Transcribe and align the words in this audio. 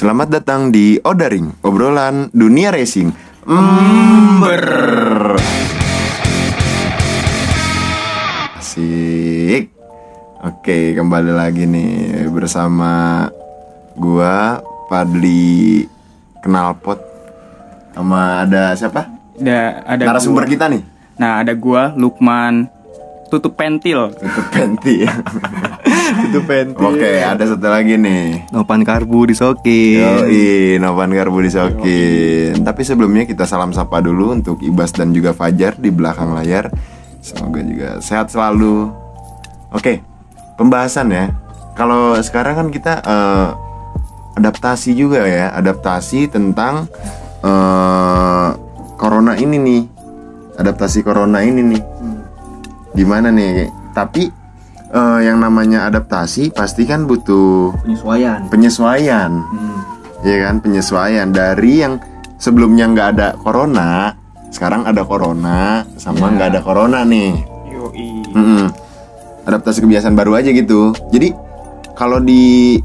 Selamat 0.00 0.32
datang 0.32 0.72
di 0.72 0.96
Odaring, 0.96 1.60
obrolan 1.60 2.32
dunia 2.32 2.72
racing. 2.72 3.12
Ember. 3.44 4.64
Asik. 8.56 9.68
Oke, 10.40 10.96
kembali 10.96 11.36
lagi 11.36 11.68
nih 11.68 12.16
bersama 12.32 13.28
gua 13.92 14.64
Padli 14.88 15.84
Kenalpot 16.40 16.96
sama 17.92 18.48
ada 18.48 18.72
siapa? 18.72 19.04
Ada 19.36 19.84
ada 19.84 20.02
Narasumber 20.16 20.48
gua. 20.48 20.52
kita 20.56 20.64
nih. 20.72 20.80
Nah, 21.20 21.44
ada 21.44 21.52
gua 21.52 21.92
Lukman 21.92 22.72
tutup 23.30 23.54
pentil. 23.54 24.10
Itu 24.18 24.40
penti. 24.50 25.06
Itu 26.26 26.40
penti. 26.50 26.82
Oke, 26.82 27.22
ada 27.22 27.46
satu 27.46 27.70
lagi 27.70 27.94
nih. 27.94 28.50
Nopan 28.50 28.82
karbu 28.82 29.30
disokin. 29.30 30.26
Yoi, 30.26 30.76
Novan 30.82 31.14
Garbu 31.14 31.38
disokin. 31.38 32.58
Tapi 32.66 32.82
sebelumnya 32.82 33.24
kita 33.24 33.46
salam 33.46 33.70
sapa 33.70 34.02
dulu 34.02 34.34
untuk 34.34 34.58
Ibas 34.58 34.90
dan 34.98 35.14
juga 35.14 35.30
Fajar 35.30 35.78
di 35.78 35.94
belakang 35.94 36.34
layar. 36.34 36.68
Semoga 37.22 37.62
juga 37.62 37.88
sehat 38.02 38.34
selalu. 38.34 38.90
Oke, 39.70 40.02
pembahasan 40.58 41.14
ya. 41.14 41.30
Kalau 41.78 42.18
sekarang 42.18 42.58
kan 42.58 42.68
kita 42.74 42.98
eh, 43.06 43.48
adaptasi 44.34 44.98
juga 44.98 45.22
ya, 45.22 45.54
adaptasi 45.54 46.26
tentang 46.26 46.90
eh, 47.46 48.48
corona 48.98 49.38
ini 49.38 49.56
nih. 49.56 49.82
Adaptasi 50.58 51.00
corona 51.06 51.40
ini 51.46 51.62
nih. 51.62 51.82
Gimana 52.92 53.28
nih? 53.28 53.66
Tapi 53.90 54.30
eh, 54.88 55.18
yang 55.22 55.38
namanya 55.38 55.86
adaptasi 55.86 56.50
pasti 56.50 56.82
kan 56.82 57.04
butuh 57.04 57.74
Penyesuaian. 57.80 58.40
penyesuaian 58.48 59.30
ya 60.20 60.36
kan 60.42 60.58
penyesuaian 60.58 61.30
dari 61.30 61.80
yang 61.80 61.96
sebelumnya 62.36 62.84
nggak 62.86 63.08
ada 63.10 63.28
corona 63.36 64.12
sekarang 64.50 64.84
ada 64.84 65.00
corona 65.00 65.80
sama 65.94 66.28
Ya. 66.28 66.32
nggak 66.34 66.48
ada 66.50 66.60
corona 66.60 66.98
nih 67.02 67.32
Yoi. 67.66 68.28
Mm-mm. 68.28 68.66
adaptasi 69.44 69.80
kebiasaan 69.80 70.12
baru 70.12 70.36
aja 70.36 70.50
gitu 70.50 70.92
jadi 71.08 71.32
kalau 71.94 72.18
di 72.18 72.76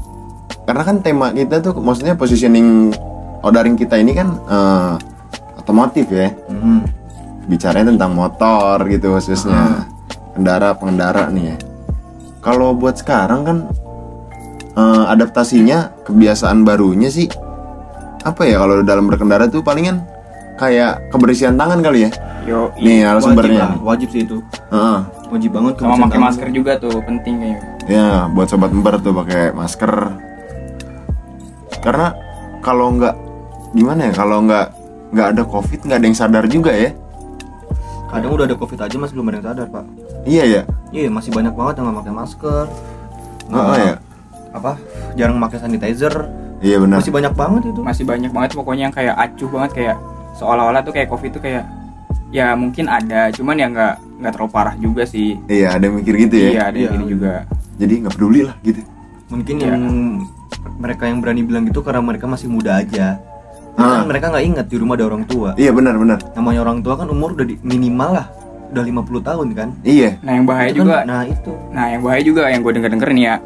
karena 0.62 0.82
kan 0.82 0.96
tema 1.00 1.28
kita 1.30 1.60
tuh 1.60 1.76
maksudnya 1.76 2.14
positioning 2.14 2.94
ordering 3.42 3.74
kita 3.74 3.96
ini 3.96 4.12
kan 4.12 4.32
eh, 4.46 4.92
otomotif 5.58 6.08
ya 6.08 6.32
Hmm. 6.48 6.86
bicaranya 7.44 7.90
tentang 7.90 8.14
motor 8.14 8.80
gitu 8.86 9.12
khususnya 9.12 9.84
kendara 10.36 10.76
pengendara 10.76 11.26
nih 11.28 11.44
ya 11.50 11.56
kalau 12.38 12.70
buat 12.72 12.94
sekarang 12.94 13.40
kan 13.42 13.58
eh, 14.72 15.04
adaptasinya 15.10 15.96
kebiasaan 16.04 16.62
barunya 16.62 17.08
sih 17.08 17.26
apa 18.22 18.42
ya 18.42 18.58
kalau 18.58 18.82
dalam 18.82 19.06
berkendara 19.06 19.46
tuh 19.46 19.62
palingan 19.62 20.04
kayak 20.56 21.08
kebersihan 21.10 21.54
tangan 21.54 21.80
kali 21.80 22.06
ya 22.06 22.10
Yoi. 22.46 22.70
nih 22.78 22.96
Wajib 23.02 23.06
narasumbernya 23.10 23.58
lah, 23.58 23.72
wajib 23.82 24.08
sih 24.08 24.22
itu. 24.22 24.38
Heeh. 24.70 24.98
Wajib 25.26 25.50
banget 25.50 25.74
Sama 25.82 26.06
pakai 26.06 26.20
masker 26.22 26.48
juga 26.54 26.72
tuh 26.78 27.02
penting 27.02 27.34
kayaknya. 27.42 27.60
ya 27.86 28.08
buat 28.30 28.46
sobat 28.46 28.70
ember 28.70 28.94
tuh 28.98 29.10
pakai 29.12 29.50
masker 29.50 29.92
karena 31.82 32.14
kalau 32.62 32.94
nggak 32.94 33.14
gimana 33.74 34.10
ya 34.10 34.12
kalau 34.14 34.42
nggak 34.42 34.66
nggak 35.10 35.26
ada 35.34 35.42
covid 35.42 35.80
nggak 35.82 35.98
ada 35.98 36.06
yang 36.06 36.18
sadar 36.18 36.44
juga 36.46 36.70
ya 36.70 36.90
Kadang 38.16 38.32
udah 38.32 38.44
ada 38.44 38.56
covid 38.56 38.78
aja 38.80 38.96
masih 38.96 39.14
belum 39.14 39.26
ada 39.26 39.36
yang 39.36 39.46
sadar 39.46 39.66
pak. 39.68 39.84
iya 40.24 40.44
ya 40.44 40.62
Iya 40.88 41.08
masih 41.08 41.30
banyak 41.30 41.52
banget 41.52 41.74
yang 41.76 41.84
nggak 41.86 41.98
pakai 42.00 42.14
masker. 42.14 42.64
Nggak- 43.46 43.78
ya. 43.78 43.94
Apa? 44.50 44.72
Jarang 45.14 45.36
pakai 45.38 45.58
sanitizer. 45.58 46.14
iya 46.58 46.76
benar 46.78 46.98
Masih 46.98 47.12
banyak 47.12 47.32
banget 47.32 47.62
itu. 47.66 47.80
Masih 47.80 48.04
banyak 48.04 48.30
banget 48.30 48.50
pokoknya 48.52 48.82
yang 48.82 48.94
kayak 48.94 49.14
acuh 49.14 49.48
banget 49.50 49.70
kayak 49.74 49.96
seolah-olah 50.34 50.80
tuh 50.80 50.90
kayak 50.90 51.08
Covid 51.08 51.30
tuh 51.30 51.40
kayak 51.40 51.64
ya 52.28 52.52
mungkin 52.52 52.86
ada, 52.86 53.28
cuman 53.30 53.54
ya 53.54 53.66
nggak 53.66 53.94
nggak 54.18 54.32
terlalu 54.32 54.50
parah 54.50 54.74
juga 54.74 55.04
sih. 55.04 55.36
iya 55.46 55.70
ada 55.70 55.84
yang 55.84 55.96
mikir 55.96 56.14
gitu 56.18 56.36
ya 56.36 56.48
Iya, 56.50 56.62
ada 56.64 56.76
yang 56.76 56.82
Iya. 56.82 56.90
gini 56.92 57.06
juga. 57.08 57.32
jadi 57.76 57.92
nggak 57.98 58.12
peduli 58.12 58.40
lah 58.42 58.56
gitu 58.60 58.80
Mungkin 59.26 59.54
Iya. 59.54 59.66
yang 59.68 59.82
mereka 60.76 61.02
yang 61.04 61.18
berani 61.20 61.42
bilang 61.42 61.64
gitu 61.64 61.80
karena 61.80 62.00
mereka 62.00 62.24
masih 62.24 62.46
muda 62.46 62.78
aja. 62.78 63.20
Ah. 63.76 64.00
Kan 64.00 64.08
mereka 64.08 64.26
nggak 64.28 64.44
ingat 64.46 64.66
di 64.66 64.76
rumah 64.76 64.94
ada 64.94 65.04
orang 65.04 65.24
tua. 65.24 65.52
iya 65.54 65.68
benar 65.68 65.94
benar 65.94 66.18
Namanya 66.32 66.60
orang 66.62 66.78
tua 66.80 66.94
kan 66.94 67.06
umur 67.06 67.32
udah 67.32 67.44
di- 67.44 67.60
minimal 67.60 68.10
lah, 68.14 68.26
udah 68.68 68.82
50 68.82 69.20
tahun 69.22 69.46
kan. 69.52 69.68
iya 69.82 70.16
Nah, 70.20 70.32
yang 70.32 70.44
bahaya 70.44 70.68
Itu 70.68 70.74
kan- 70.74 70.80
juga. 70.82 70.98
Nah 71.04 71.22
itu. 71.22 71.52
Nah, 71.70 71.86
yang 71.86 72.00
bahaya 72.00 72.22
juga 72.22 72.42
yang 72.46 72.60
gue 72.60 72.72
denger-denger 72.72 73.10
nih 73.12 73.24
ya. 73.26 73.36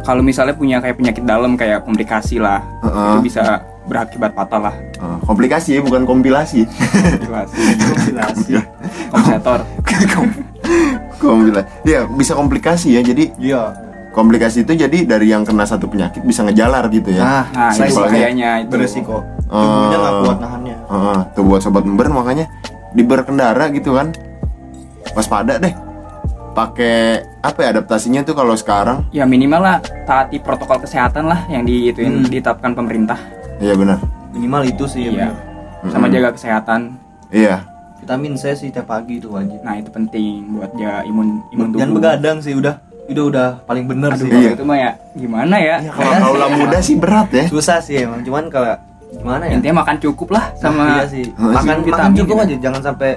Kalau 0.00 0.22
misalnya 0.22 0.54
punya 0.54 0.78
kayak 0.78 0.96
penyakit 0.96 1.22
dalam 1.24 1.52
kayak 1.54 1.82
komplikasi 1.82 2.38
lah, 2.38 2.62
Heeh. 2.80 3.10
itu 3.12 3.18
bisa 3.26 3.42
berakibat 3.82 4.32
fatal 4.32 4.62
lah. 4.62 4.74
Eh, 4.96 5.18
komplikasi 5.20 5.74
ya 5.74 5.80
bukan 5.80 6.02
kompilasi 6.04 6.62
Komplikasi. 6.64 7.58
Komplikasi. 7.76 8.52
Kompensator. 9.10 9.60
kompilasi 11.18 11.66
ya 11.90 12.00
bisa 12.08 12.32
komplikasi 12.32 12.88
ya 12.92 13.02
jadi 13.02 13.24
Iya. 13.36 13.62
komplikasi 14.10 14.62
itu 14.62 14.72
jadi 14.76 14.98
dari 15.04 15.28
yang 15.28 15.42
kena 15.42 15.62
satu 15.62 15.86
penyakit 15.86 16.22
bisa 16.22 16.42
ngejalar 16.42 16.86
gitu 16.88 17.10
ya 17.10 17.20
Nah, 17.20 17.44
Nah, 17.50 17.70
itu 17.76 17.94
bahayanya 17.94 18.50
itu. 18.62 18.70
beresiko. 18.70 19.18
Tubuhnya 19.50 19.96
nggak 19.96 20.12
Oh. 20.12 20.22
kuat 20.24 20.38
nahannya. 20.38 20.76
Heeh, 20.86 21.18
tuh 21.32 21.42
buat 21.42 21.60
sobat 21.60 21.82
member 21.82 22.06
makanya 22.08 22.46
di 22.90 23.02
berkendara 23.02 23.66
gitu 23.68 23.92
kan 23.92 24.14
waspada 25.10 25.56
deh 25.56 25.74
pakai 26.50 26.98
apa 27.40 27.58
ya 27.60 27.68
adaptasinya 27.72 28.20
tuh 28.20 28.34
kalau 28.34 28.52
sekarang 28.52 29.06
Ya 29.10 29.22
minimal 29.22 29.60
lah 29.60 29.76
taati 30.04 30.38
protokol 30.38 30.78
kesehatan 30.80 31.26
lah 31.26 31.46
yang 31.46 31.62
diituin 31.62 32.12
Hmm. 32.16 32.24
ditetapkan 32.24 32.72
pemerintah. 32.72 33.18
iya 33.58 33.74
benar 33.74 33.98
Minimal 34.30 34.62
itu 34.64 34.84
sih. 34.86 35.08
Iya. 35.08 35.30
bener. 35.30 35.34
Sama 35.88 36.06
Mm-mm. 36.06 36.14
jaga 36.14 36.30
kesehatan. 36.32 36.80
iya 37.30 37.66
Vitamin 37.98 38.32
C 38.34 38.54
sih 38.54 38.68
tiap 38.68 38.86
pagi 38.86 39.18
itu 39.18 39.28
wajib. 39.28 39.60
Nah, 39.60 39.76
itu 39.76 39.88
penting 39.88 40.50
buat 40.52 40.72
jaga 40.72 41.04
imun 41.04 41.42
imun 41.50 41.66
tubuh. 41.68 41.78
Jangan 41.78 41.92
begadang 41.92 42.36
sih 42.38 42.52
udah. 42.52 42.74
Itu 43.04 43.28
udah 43.28 43.60
paling 43.62 43.84
bener 43.84 44.10
Aduh, 44.10 44.20
sih. 44.20 44.30
Iya. 44.30 44.50
itu 44.52 44.64
mah 44.64 44.76
ya 44.76 44.90
gimana 45.12 45.54
ya? 45.56 45.76
Iya, 45.78 45.92
kalau 45.92 46.14
kaula 46.16 46.46
muda 46.48 46.78
sih 46.80 46.94
berat 46.94 47.28
ya 47.28 47.44
Susah 47.46 47.78
sih 47.78 48.00
emang. 48.00 48.20
Cuman 48.20 48.48
kalau 48.48 48.72
gimana 49.20 49.42
ya? 49.44 49.52
Intinya 49.54 49.76
makan 49.78 49.96
cukup 49.98 50.28
lah 50.30 50.44
sama 50.54 50.84
iya 50.90 51.04
sih. 51.04 51.24
Makan 51.30 51.52
makan 51.54 51.78
vitamin 51.82 52.16
cukup 52.16 52.34
gitu. 52.34 52.44
aja. 52.44 52.56
Jangan 52.60 52.80
sampai 52.82 53.10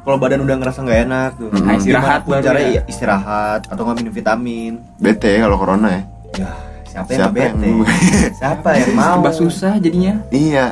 kalau 0.00 0.16
badan 0.16 0.40
udah 0.40 0.56
ngerasa 0.56 0.78
nggak 0.80 1.00
enak 1.04 1.30
tuh. 1.36 1.48
Nah, 1.54 1.74
istirahat 1.74 2.20
pun 2.24 2.32
caranya 2.36 2.56
ya. 2.58 2.70
iya, 2.70 2.82
istirahat 2.84 3.60
atau 3.64 3.82
nggak 3.82 3.96
minum 3.98 4.14
vitamin. 4.14 4.72
bete 4.96 5.32
kalau 5.36 5.56
corona 5.56 5.88
ya 5.90 6.02
Ya, 6.32 6.50
siapa 6.84 7.08
yang 7.08 7.20
Siapa 7.20 7.36
yang 7.38 7.54
bete? 7.54 7.68
mau? 7.68 7.84
siapa 8.40 8.68
yang 8.72 8.90
mau? 8.92 9.04
Serba 9.14 9.30
susah 9.34 9.72
jadinya. 9.76 10.14
iya 10.30 10.66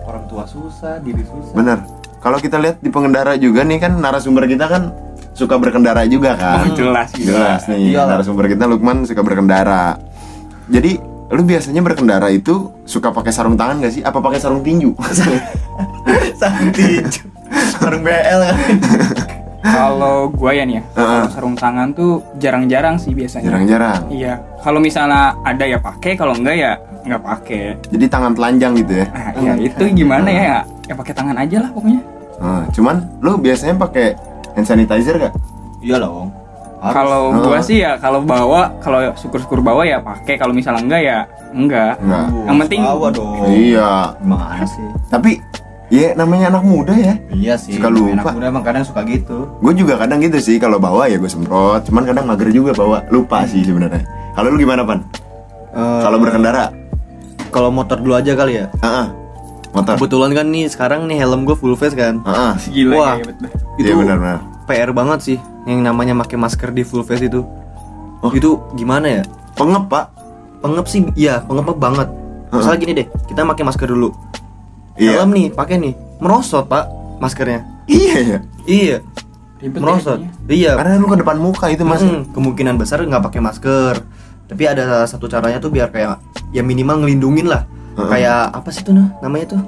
Orang 0.00 0.24
tua 0.26 0.42
susah, 0.44 0.98
diri 0.98 1.22
susah. 1.22 1.52
bener 1.52 1.78
kalau 2.18 2.36
kita 2.36 2.56
lihat 2.56 2.78
di 2.78 2.88
pengendara 2.88 3.32
juga 3.34 3.62
nih 3.62 3.78
kan 3.78 3.92
narasumber 3.94 4.44
kita 4.44 4.64
kan 4.64 4.90
suka 5.32 5.54
berkendara 5.56 6.02
juga 6.04 6.34
kan 6.34 6.64
Oh, 6.64 6.74
jelas 6.74 7.08
gitu. 7.12 7.30
jelas 7.30 7.64
nih 7.64 7.90
Iyalah. 7.90 8.16
narasumber 8.16 8.44
kita 8.46 8.64
Lukman 8.64 9.04
suka 9.04 9.20
berkendara 9.20 10.00
jadi 10.66 10.98
lu 11.30 11.42
biasanya 11.42 11.78
berkendara 11.80 12.26
itu 12.28 12.74
suka 12.82 13.08
pakai 13.08 13.30
sarung 13.30 13.54
tangan 13.54 13.78
gak 13.78 13.92
sih 13.92 14.02
apa 14.02 14.18
pakai 14.18 14.38
sarung 14.38 14.60
tinju 14.60 14.90
Sarung 16.40 16.72
tinju. 16.72 17.22
Sarung 17.70 18.00
BL 18.00 18.40
kan. 18.40 18.56
Kalau 19.60 20.32
gua 20.32 20.56
ya 20.56 20.64
nih 20.64 20.80
ya, 20.80 20.82
Heeh. 20.96 21.20
kalau 21.20 21.28
sarung 21.30 21.52
tangan 21.54 21.92
tuh 21.92 22.24
jarang-jarang 22.40 22.96
sih 22.96 23.12
biasanya. 23.12 23.44
jarang-jarang 23.46 24.08
Iya. 24.08 24.40
Kalau 24.58 24.80
misalnya 24.80 25.36
ada 25.44 25.68
ya 25.68 25.76
pakai, 25.76 26.16
kalau 26.16 26.32
enggak 26.32 26.56
ya 26.56 26.72
nggak 27.00 27.22
pakai. 27.22 27.64
jadi 27.88 28.04
tangan 28.08 28.32
telanjang 28.32 28.72
gitu 28.76 28.92
ya 29.00 29.06
Nah, 29.08 29.30
ya 29.36 29.52
itu 29.56 29.82
gimana 29.94 30.28
ya? 30.28 30.56
Ya 30.84 30.94
pakai 30.96 31.12
tangan 31.12 31.36
aja 31.36 31.56
lah 31.60 31.70
pokoknya. 31.72 32.00
Nah, 32.40 32.64
cuman 32.72 32.96
lu 33.20 33.36
biasanya 33.36 33.76
pakai 33.76 34.16
hand 34.52 34.64
sanitizer 34.64 35.16
gak? 35.16 35.32
Iya 35.80 36.00
dong. 36.00 36.32
Harus. 36.80 36.94
Kalau 36.96 37.20
Heeh. 37.28 37.44
gua 37.44 37.58
sih 37.60 37.78
ya 37.78 37.92
kalau 37.96 38.20
bawa, 38.20 38.72
kalau 38.80 38.98
syukur-syukur 39.14 39.60
bawa 39.60 39.84
ya 39.84 40.00
pakai. 40.00 40.34
Kalau 40.34 40.50
misalnya 40.50 40.80
enggak 40.80 41.02
ya 41.02 41.18
enggak. 41.52 41.92
Enggak. 42.00 42.24
Aduh, 42.24 42.42
Yang 42.42 42.56
penting- 42.58 42.82
bawa 42.82 43.08
dong. 43.10 43.32
Iya. 43.46 43.90
Gimana 44.16 44.64
sih? 44.64 44.86
Tapi 45.06 45.30
ya 45.88 46.06
namanya 46.14 46.46
anak 46.48 46.64
muda 46.64 46.94
ya. 46.94 47.14
Iya 47.28 47.54
sih. 47.54 47.76
Suka 47.76 47.88
lupa. 47.88 48.16
Anak 48.16 48.32
muda 48.32 48.46
emang 48.48 48.64
kadang 48.64 48.82
suka 48.82 49.04
gitu. 49.04 49.44
Gue 49.60 49.72
juga 49.74 49.94
kadang 49.94 50.18
gitu 50.18 50.40
sih 50.40 50.56
kalau 50.56 50.80
bawa 50.80 51.04
ya 51.04 51.20
gue 51.20 51.28
semprot. 51.28 51.84
Cuman 51.84 52.02
kadang 52.02 52.24
mager 52.24 52.48
juga 52.48 52.72
bawa. 52.72 53.04
Lupa 53.08 53.44
sih 53.44 53.60
sebenarnya. 53.60 54.00
Kalau 54.32 54.48
lu 54.48 54.56
gimana 54.56 54.80
pan? 54.80 55.04
Eh, 55.70 56.00
Kalau 56.00 56.16
berkendara? 56.16 56.72
kalau 57.50 57.68
motor 57.68 57.98
dulu 57.98 58.14
aja 58.14 58.32
kali 58.32 58.56
ya. 58.56 58.70
Ah, 58.78 59.10
motor. 59.70 59.98
Kebetulan 59.98 60.30
kan 60.32 60.46
nih 60.48 60.64
sekarang 60.64 61.04
nih 61.04 61.18
helm 61.18 61.42
gue 61.42 61.52
full 61.52 61.74
face 61.74 61.92
kan. 61.92 62.22
Ah, 62.22 62.54
Gila 62.56 62.94
Wah. 62.94 63.14
kayak 63.16 63.26
betul. 63.28 63.48
iya 63.76 63.92
benar-benar. 63.92 64.38
PR 64.70 64.94
banget 64.94 65.18
sih 65.18 65.38
yang 65.66 65.82
namanya 65.82 66.14
pakai 66.22 66.38
masker 66.38 66.70
di 66.70 66.86
full 66.86 67.02
face 67.02 67.26
itu. 67.26 67.42
Oh. 68.22 68.30
Itu 68.30 68.62
gimana 68.78 69.20
ya? 69.20 69.22
Pengep 69.58 69.90
pak. 69.90 70.14
Pengep 70.62 70.86
sih, 70.86 71.02
iya 71.18 71.42
pengep 71.42 71.74
banget. 71.74 72.06
Misalnya 72.54 72.78
gini 72.78 72.92
deh, 73.02 73.06
kita 73.26 73.42
pakai 73.42 73.64
masker 73.66 73.88
dulu. 73.90 74.14
Iya. 74.94 75.18
Helm 75.18 75.34
nih, 75.34 75.50
pakai 75.50 75.82
nih, 75.82 75.94
merosot 76.22 76.70
pak 76.70 76.86
maskernya. 77.18 77.66
Iya 77.90 78.16
ya. 78.22 78.38
Iya, 78.70 78.96
Ribet 79.58 79.80
merosot. 79.82 80.22
ya, 80.22 80.30
Iya. 80.46 80.72
Karena 80.78 81.00
lu 81.02 81.10
ke 81.10 81.18
depan 81.18 81.36
muka 81.42 81.66
itu 81.72 81.82
mas. 81.82 82.04
Mm, 82.04 82.30
kemungkinan 82.30 82.78
besar 82.78 83.02
nggak 83.02 83.24
pakai 83.26 83.40
masker. 83.42 83.94
Tapi 84.46 84.62
ada 84.66 85.02
satu 85.10 85.26
caranya 85.26 85.58
tuh 85.58 85.74
biar 85.74 85.90
kayak 85.90 86.22
ya 86.54 86.62
minimal 86.62 87.02
ngelindungin 87.02 87.50
lah 87.50 87.66
kayak 87.96 88.54
apa 88.54 88.68
sih 88.70 88.82
tuh 88.86 88.94
nah, 88.96 89.08
namanya 89.20 89.56
tuh 89.56 89.60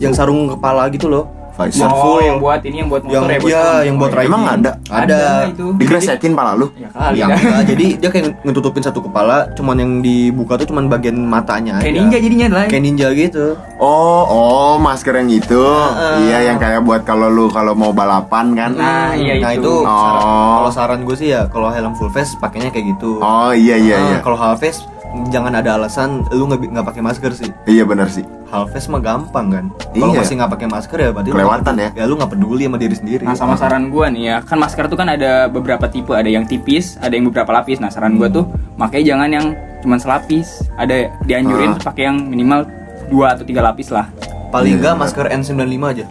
yang 0.00 0.12
sarung 0.16 0.50
kepala 0.50 0.88
gitu 0.90 1.06
loh 1.06 1.28
Visor. 1.56 1.88
Oh, 1.88 2.20
yang 2.20 2.36
buat 2.36 2.60
ini 2.60 2.76
yang 2.78 2.88
buat 2.88 3.02
yang 3.02 3.12
motor 3.18 3.26
ya 3.26 3.38
buat 3.38 3.48
iya 3.48 3.64
helm. 3.64 3.80
yang 3.82 3.96
buat 3.96 4.06
Oh, 4.06 4.12
iya. 4.12 4.18
riding 4.18 4.30
Emang 4.30 4.44
ada? 4.46 4.72
ada, 4.86 5.18
itu. 5.46 5.64
Digresekin 5.74 6.32
pala 6.32 6.52
lu? 6.52 6.68
Ya 6.74 6.88
kali 6.88 7.16
yang 7.16 7.32
enggak, 7.32 7.62
jadi 7.66 7.86
dia 7.96 8.08
kayak 8.10 8.24
ngetutupin 8.42 8.82
satu 8.82 9.00
kepala 9.00 9.36
cuman 9.52 9.76
yang 9.76 9.92
dibuka 9.98 10.54
tuh 10.54 10.66
cuman 10.66 10.84
bagian 10.86 11.16
matanya 11.18 11.78
Kayak 11.78 11.88
aja. 11.88 11.98
ninja 11.98 12.18
jadinya 12.18 12.46
lah. 12.52 12.64
kayak 12.66 12.82
ninja 12.82 13.06
gitu 13.10 13.46
Oh, 13.76 14.22
oh, 14.22 14.72
masker 14.76 15.12
yang 15.14 15.28
itu. 15.28 15.56
Heeh. 15.56 16.16
Iya, 16.22 16.38
yang 16.46 16.58
kayak 16.58 16.80
buat 16.82 17.02
kalau 17.02 17.26
lu 17.26 17.48
kalau 17.48 17.72
mau 17.72 17.90
balapan 17.90 18.52
kan. 18.52 18.70
Nah, 18.72 19.12
iya 19.12 19.36
nah 19.38 19.50
itu. 19.50 19.64
itu 19.64 19.72
saran- 19.82 20.24
Oh. 20.26 20.52
kalau 20.58 20.70
saran 20.70 21.00
gue 21.02 21.16
sih 21.16 21.28
ya 21.30 21.46
kalau 21.46 21.68
helm 21.68 21.92
full 21.92 22.08
face 22.08 22.36
pakainya 22.36 22.68
kayak 22.68 22.92
gitu 22.92 23.16
Oh, 23.18 23.50
iya 23.50 23.76
iya 23.76 23.96
Ah, 23.96 24.04
iya. 24.06 24.18
kalau 24.20 24.34
half 24.34 24.58
face 24.58 24.84
jangan 25.26 25.52
ada 25.52 25.74
alasan 25.74 26.24
lu 26.28 26.44
nggak 26.44 26.60
nggak 26.68 26.86
pakai 26.86 27.02
masker 27.02 27.32
sih 27.32 27.50
Iya 27.64 27.82
benar 27.82 28.08
sih. 28.08 28.22
half 28.46 28.70
face 28.70 28.86
mah 28.86 28.98
gampang 28.98 29.46
kan 29.48 29.64
kalau 29.90 30.08
Iya. 30.08 30.20
masih 30.20 30.34
nggak 30.36 30.50
pakai 30.50 30.68
masker 30.68 30.98
ya 30.98 31.10
berarti 31.10 31.28
lu 31.28 31.34
Kelewatan 31.34 31.72
nggak 31.72 31.90
ya. 31.90 31.90
ya 31.96 32.04
lu 32.04 32.14
nggak 32.14 32.30
peduli 32.30 32.62
sama 32.64 32.76
diri 32.76 32.94
sendiri 32.94 33.22
Nah 33.22 33.34
sama 33.34 33.54
saran 33.54 33.84
gua 33.88 34.06
nih 34.06 34.22
ya 34.24 34.36
kan 34.40 34.56
masker 34.56 34.84
tuh 34.86 34.94
kan 34.94 35.08
ada 35.08 35.30
beberapa 35.46 35.86
tipe 35.86 36.10
ada 36.10 36.26
yang 36.26 36.44
tipis 36.44 36.94
ada 36.96 37.10
yang 37.10 37.26
beberapa 37.26 37.50
lapis 37.52 37.78
nah 37.78 37.88
saran 37.88 38.14
gua 38.14 38.28
tuh 38.28 38.46
makanya 38.74 39.04
jangan 39.08 39.28
yang 39.30 39.46
cuman 39.78 39.98
selapis 39.98 40.46
ada 40.74 40.94
dianjurin 41.22 41.72
Ah. 41.72 41.82
pakai 41.82 42.02
yang 42.04 42.18
minimal 42.22 42.64
dua 43.06 43.34
atau 43.34 43.42
tiga 43.42 43.60
lapis 43.60 43.88
lah 43.88 44.06
paling 44.48 44.72
Iya, 44.72 44.80
nggak 44.80 44.94
benar. 44.94 45.02
masker 45.04 45.26
N95 45.28 45.58
aja 45.86 46.04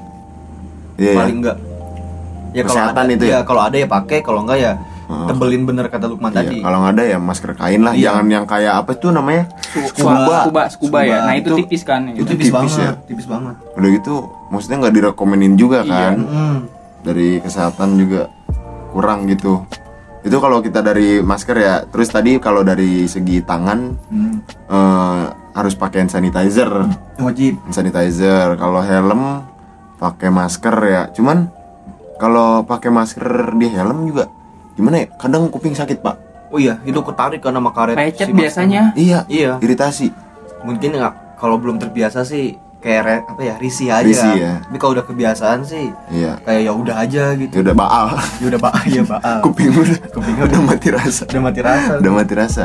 Iya. 0.96 1.02
iya. 1.02 1.16
paling 1.16 1.38
nggak 1.40 1.58
ya 2.52 2.62
kalau 2.62 2.68
Kesehatan 2.70 3.04
ada 3.06 3.14
itu 3.14 3.26
ya? 3.26 3.32
ya 3.34 3.40
kalau 3.42 3.62
ada 3.62 3.76
ya 3.76 3.88
pakai 3.90 4.20
kalau 4.20 4.40
enggak 4.42 4.60
ya 4.60 4.72
Heeh. 5.06 5.28
tebelin 5.28 5.64
bener 5.64 5.86
kata 5.86 6.06
Lukman 6.06 6.30
Iya, 6.30 6.38
tadi 6.42 6.58
kalau 6.60 6.78
nggak 6.80 6.94
ada 6.94 7.04
ya 7.06 7.18
masker 7.18 7.52
kain 7.54 7.82
lah, 7.82 7.94
Iya. 7.94 8.04
jangan 8.10 8.26
yang 8.28 8.46
kayak 8.46 8.74
apa 8.76 8.92
tuh 8.94 9.10
namanya? 9.10 9.44
scuba 9.88 10.38
scuba, 10.42 10.62
scuba 10.68 11.00
ya 11.02 11.18
nah 11.22 11.34
itu, 11.34 11.48
Itu- 11.48 11.58
tipis 11.62 11.82
kan 11.82 12.02
itu 12.08 12.20
gitu. 12.20 12.32
tipis, 12.32 12.42
tipis 12.42 12.52
banget 12.52 12.78
ya. 12.78 12.92
tipis 13.06 13.26
banget 13.26 13.56
Udah 13.72 13.90
gitu, 13.92 14.14
maksudnya 14.50 14.78
nggak 14.82 14.96
direkomenin 14.96 15.54
juga 15.54 15.80
Iya. 15.82 15.92
kan? 15.92 16.16
Hmm. 16.22 16.58
Dari 17.02 17.30
kesehatan 17.38 17.90
juga 17.96 18.34
kurang 18.90 19.28
gitu. 19.28 19.62
Itu 20.22 20.40
kalau 20.40 20.58
kita 20.58 20.82
dari 20.82 21.22
masker 21.22 21.54
ya. 21.54 21.76
Terus 21.86 22.10
tadi 22.10 22.40
kalau 22.40 22.66
dari 22.66 23.06
segi 23.06 23.40
tangan 23.40 23.94
Hmm. 24.10 24.42
eh, 24.66 25.24
harus 25.54 25.74
pakai 25.74 26.02
hand 26.02 26.12
sanitizer. 26.12 26.72
wajib 27.16 27.62
Hand 27.62 27.76
sanitizer. 27.76 28.56
Kalau 28.56 28.82
helm 28.82 29.46
pakai 29.96 30.28
masker 30.28 30.76
ya. 30.84 31.02
Cuman 31.10 31.54
kalau 32.16 32.64
pakai 32.64 32.90
masker 32.90 33.24
di 33.54 33.68
helm 33.68 34.08
juga 34.08 34.26
gimana 34.76 34.96
ya? 34.98 35.06
Kadang 35.12 35.48
kuping 35.48 35.72
sakit 35.72 36.00
pak. 36.00 36.16
oh 36.48 36.60
iya 36.62 36.80
itu 36.82 36.96
ketarik 36.98 37.40
kan 37.40 37.52
sama 37.52 37.68
karet 37.70 37.96
lecet 37.96 38.28
si 38.28 38.32
biasanya 38.32 38.94
Iya. 38.94 39.20
iya 39.28 39.52
Iritasi. 39.58 40.08
mungkin 40.62 40.94
nggak 40.94 41.36
kalau 41.36 41.58
belum 41.58 41.76
terbiasa 41.78 42.24
sih 42.24 42.56
kayak 42.78 43.02
re- 43.02 43.26
apa 43.26 43.42
ya 43.44 43.56
risih 43.58 43.90
aja 43.90 44.06
Risih, 44.06 44.34
ya. 44.36 44.54
tapi 44.62 44.78
kalau 44.78 44.94
udah 44.94 45.04
kebiasaan 45.04 45.60
sih 45.62 45.90
Iya. 46.08 46.38
kayak 46.40 46.62
ya 46.62 46.72
udah 46.72 46.96
aja 46.98 47.24
gitu 47.34 47.52
Ya 47.52 47.62
udah 47.62 47.76
baal. 47.76 48.08
ya 48.40 48.46
udah 48.48 48.60
pak 48.62 48.74
ya 48.88 49.02
pak 49.04 49.20
kuping 49.46 49.74
udah 49.74 50.00
Kupingnya 50.08 50.44
udah 50.46 50.62
mati 50.64 50.88
rasa. 50.90 51.24
udah 51.26 51.42
mati 51.42 51.60
rasa 51.62 51.92
Udah 51.98 52.12
mati 52.14 52.34
rasa. 52.34 52.64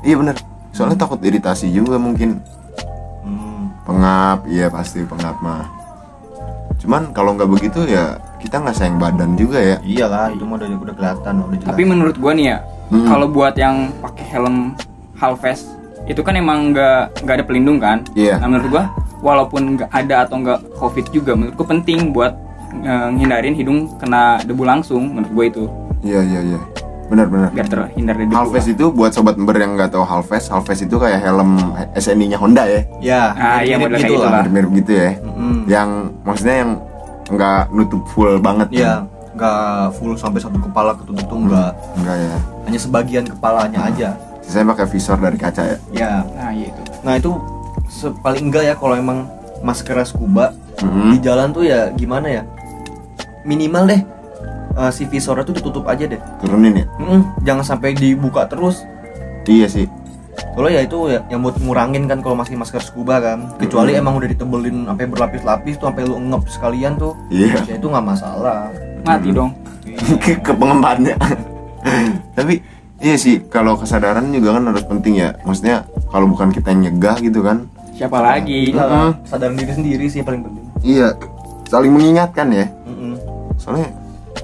Iya 0.00 0.14
bener. 0.16 0.36
Soalnya 0.72 0.96
takut 0.96 1.20
iritasi 1.20 1.68
juga 1.68 1.94
mungkin. 1.96 2.40
Hmm. 3.20 3.70
Pengap, 3.84 4.48
iya 4.48 4.66
pasti 4.66 5.04
pengap 5.04 5.36
mah. 5.38 5.68
Cuman 6.76 7.12
kalau 7.12 7.36
nggak 7.36 7.46
begitu 7.46 7.84
ya 7.84 8.18
kita 8.42 8.58
nggak 8.58 8.74
sayang 8.74 8.98
badan 8.98 9.32
juga 9.34 9.56
ya. 9.56 9.76
iyalah 9.80 10.28
itu 10.28 10.42
mah 10.42 10.58
udah 10.58 10.68
udah 10.76 10.94
kelihatan 10.94 11.32
udah 11.40 11.56
jelas 11.56 11.70
tapi 11.70 11.82
menurut 11.84 12.16
gua 12.16 12.32
nih 12.32 12.48
ya 12.48 12.58
Hmm. 12.84 13.08
kalau 13.08 13.24
buat 13.24 13.56
yang 13.56 13.88
pakai 13.98 14.26
helm 14.28 14.76
half 15.14 15.40
face 15.40 15.64
itu 16.04 16.20
kan 16.20 16.34
emang 16.34 16.76
nggak 16.76 17.24
nggak 17.24 17.34
ada 17.38 17.44
pelindung 17.46 17.78
kan 17.78 18.04
Iya. 18.12 18.36
nah 18.36 18.50
menurut 18.50 18.68
gua 18.68 18.84
walaupun 19.18 19.62
nggak 19.74 19.88
ada 19.88 20.16
atau 20.22 20.36
nggak 20.36 20.60
covid 20.74 21.08
juga 21.08 21.32
menurutku 21.32 21.64
penting 21.64 22.10
buat 22.10 22.36
ngindarin 23.10 23.54
hidung 23.54 23.78
kena 23.96 24.36
debu 24.40 24.60
langsung 24.62 25.08
menurut 25.10 25.32
gua 25.32 25.44
itu 25.46 25.64
Iya 26.02 26.20
iya 26.20 26.40
iya. 26.44 26.60
Benar 27.04 27.28
benar. 27.28 27.48
biar 27.48 27.66
terhindar 27.66 28.14
dari 28.14 28.26
debu 28.26 28.34
Halves 28.34 28.66
itu 28.66 28.84
buat 28.88 29.12
sobat 29.12 29.36
ember 29.36 29.54
yang 29.54 29.72
nggak 29.72 29.88
tahu 29.90 30.02
Halves, 30.02 30.48
Halves 30.48 30.80
itu 30.80 30.96
kayak 30.96 31.20
helm 31.22 31.60
SNI-nya 31.94 32.36
Honda 32.36 32.64
ya. 32.66 32.80
ya 32.98 33.22
Ah, 33.32 33.60
iya, 33.60 33.76
model 33.76 33.94
kayak 33.94 34.02
gitu 34.02 34.12
gitu 34.12 34.20
lah 34.22 34.30
lah. 34.30 34.40
Mirip-mirip 34.42 34.70
gitu 34.74 34.92
ya. 34.92 35.10
Mm-mm. 35.18 35.56
Yang 35.66 35.88
maksudnya 36.24 36.56
yang 36.58 36.70
nggak 37.32 37.72
nutup 37.72 38.02
full 38.08 38.36
banget. 38.38 38.68
Iya, 38.70 39.02
kan? 39.02 39.08
nggak 39.32 39.60
full 39.96 40.12
sampai 40.14 40.38
satu 40.38 40.60
kepala 40.60 40.92
ketutup 40.94 41.24
tuh 41.24 41.38
nggak, 41.42 41.70
Enggak 41.96 42.16
ya. 42.20 42.36
hanya 42.68 42.78
sebagian 42.78 43.24
kepalanya 43.24 43.80
aja. 43.88 44.08
Saya 44.42 44.68
pakai 44.68 44.86
visor 44.86 45.16
dari 45.16 45.38
kaca 45.40 45.62
ya. 45.64 45.76
Ya, 45.90 46.12
nah 46.34 46.52
iya 46.52 46.68
itu 46.68 46.82
nah 47.02 47.14
itu 47.16 47.30
paling 48.20 48.52
enggak 48.52 48.64
ya 48.64 48.74
kalau 48.76 48.94
emang 48.94 49.24
masker 49.60 49.96
scuba 50.04 50.52
Mhm. 50.78 51.14
di 51.14 51.18
jalan 51.20 51.48
tuh 51.50 51.62
ya 51.62 51.88
gimana 51.92 52.26
ya? 52.28 52.42
Minimal 53.42 53.84
deh 53.88 54.02
eh, 54.72 54.90
si 54.90 55.04
visornya 55.04 55.42
tuh 55.42 55.54
ditutup 55.54 55.84
aja 55.84 56.04
deh. 56.04 56.20
Turunin 56.38 56.74
ya. 56.74 56.86
Mm-mm, 56.96 57.20
jangan 57.42 57.64
sampai 57.66 57.92
dibuka 57.92 58.44
terus. 58.46 58.84
Iya 59.44 59.66
sih. 59.66 59.86
Soalnya 60.52 60.72
ya 60.72 60.82
itu 60.84 60.98
ya 61.08 61.18
yang 61.26 61.40
buat 61.40 61.56
ngurangin 61.56 62.04
kan 62.04 62.20
kalau 62.20 62.36
masih 62.36 62.54
masker 62.54 62.80
scuba 62.80 63.18
kan. 63.18 63.56
Kecuali 63.56 63.96
emang 63.96 64.16
udah 64.16 64.28
ditebelin 64.28 64.84
sampai 64.84 65.04
berlapis-lapis 65.06 65.74
tuh 65.76 65.88
sampai 65.88 66.04
lu 66.04 66.16
ngep 66.18 66.44
sekalian 66.46 66.92
tuh. 66.94 67.16
Iya. 67.28 67.56
Ya 67.64 67.74
itu 67.76 67.86
nggak 67.86 68.06
masalah. 68.06 68.68
mati 69.02 69.34
dong 69.34 69.50
ke, 70.22 70.38
ke 70.46 70.52
pengembannya 70.54 71.18
tapi 72.38 72.62
iya 73.02 73.18
sih 73.18 73.42
kalau 73.42 73.74
kesadaran 73.74 74.30
juga 74.30 74.54
kan 74.54 74.70
harus 74.70 74.86
penting 74.86 75.18
ya 75.18 75.34
maksudnya 75.42 75.82
kalau 76.06 76.30
bukan 76.30 76.54
kita 76.54 76.70
yang 76.70 76.86
nyegah 76.86 77.18
gitu 77.18 77.42
kan 77.42 77.66
siapa 77.92 78.22
lagi 78.22 78.70
Iya, 78.70 78.78
Mm-mm. 78.78 79.10
sadaran 79.26 79.58
diri 79.58 79.72
sendiri 79.74 80.04
sih 80.06 80.22
yang 80.22 80.28
paling 80.30 80.42
penting. 80.46 80.64
iya 80.86 81.08
saling 81.66 81.90
mengingatkan 81.90 82.46
ya 82.54 82.66
Mm-mm. 82.86 83.18
soalnya 83.58 83.90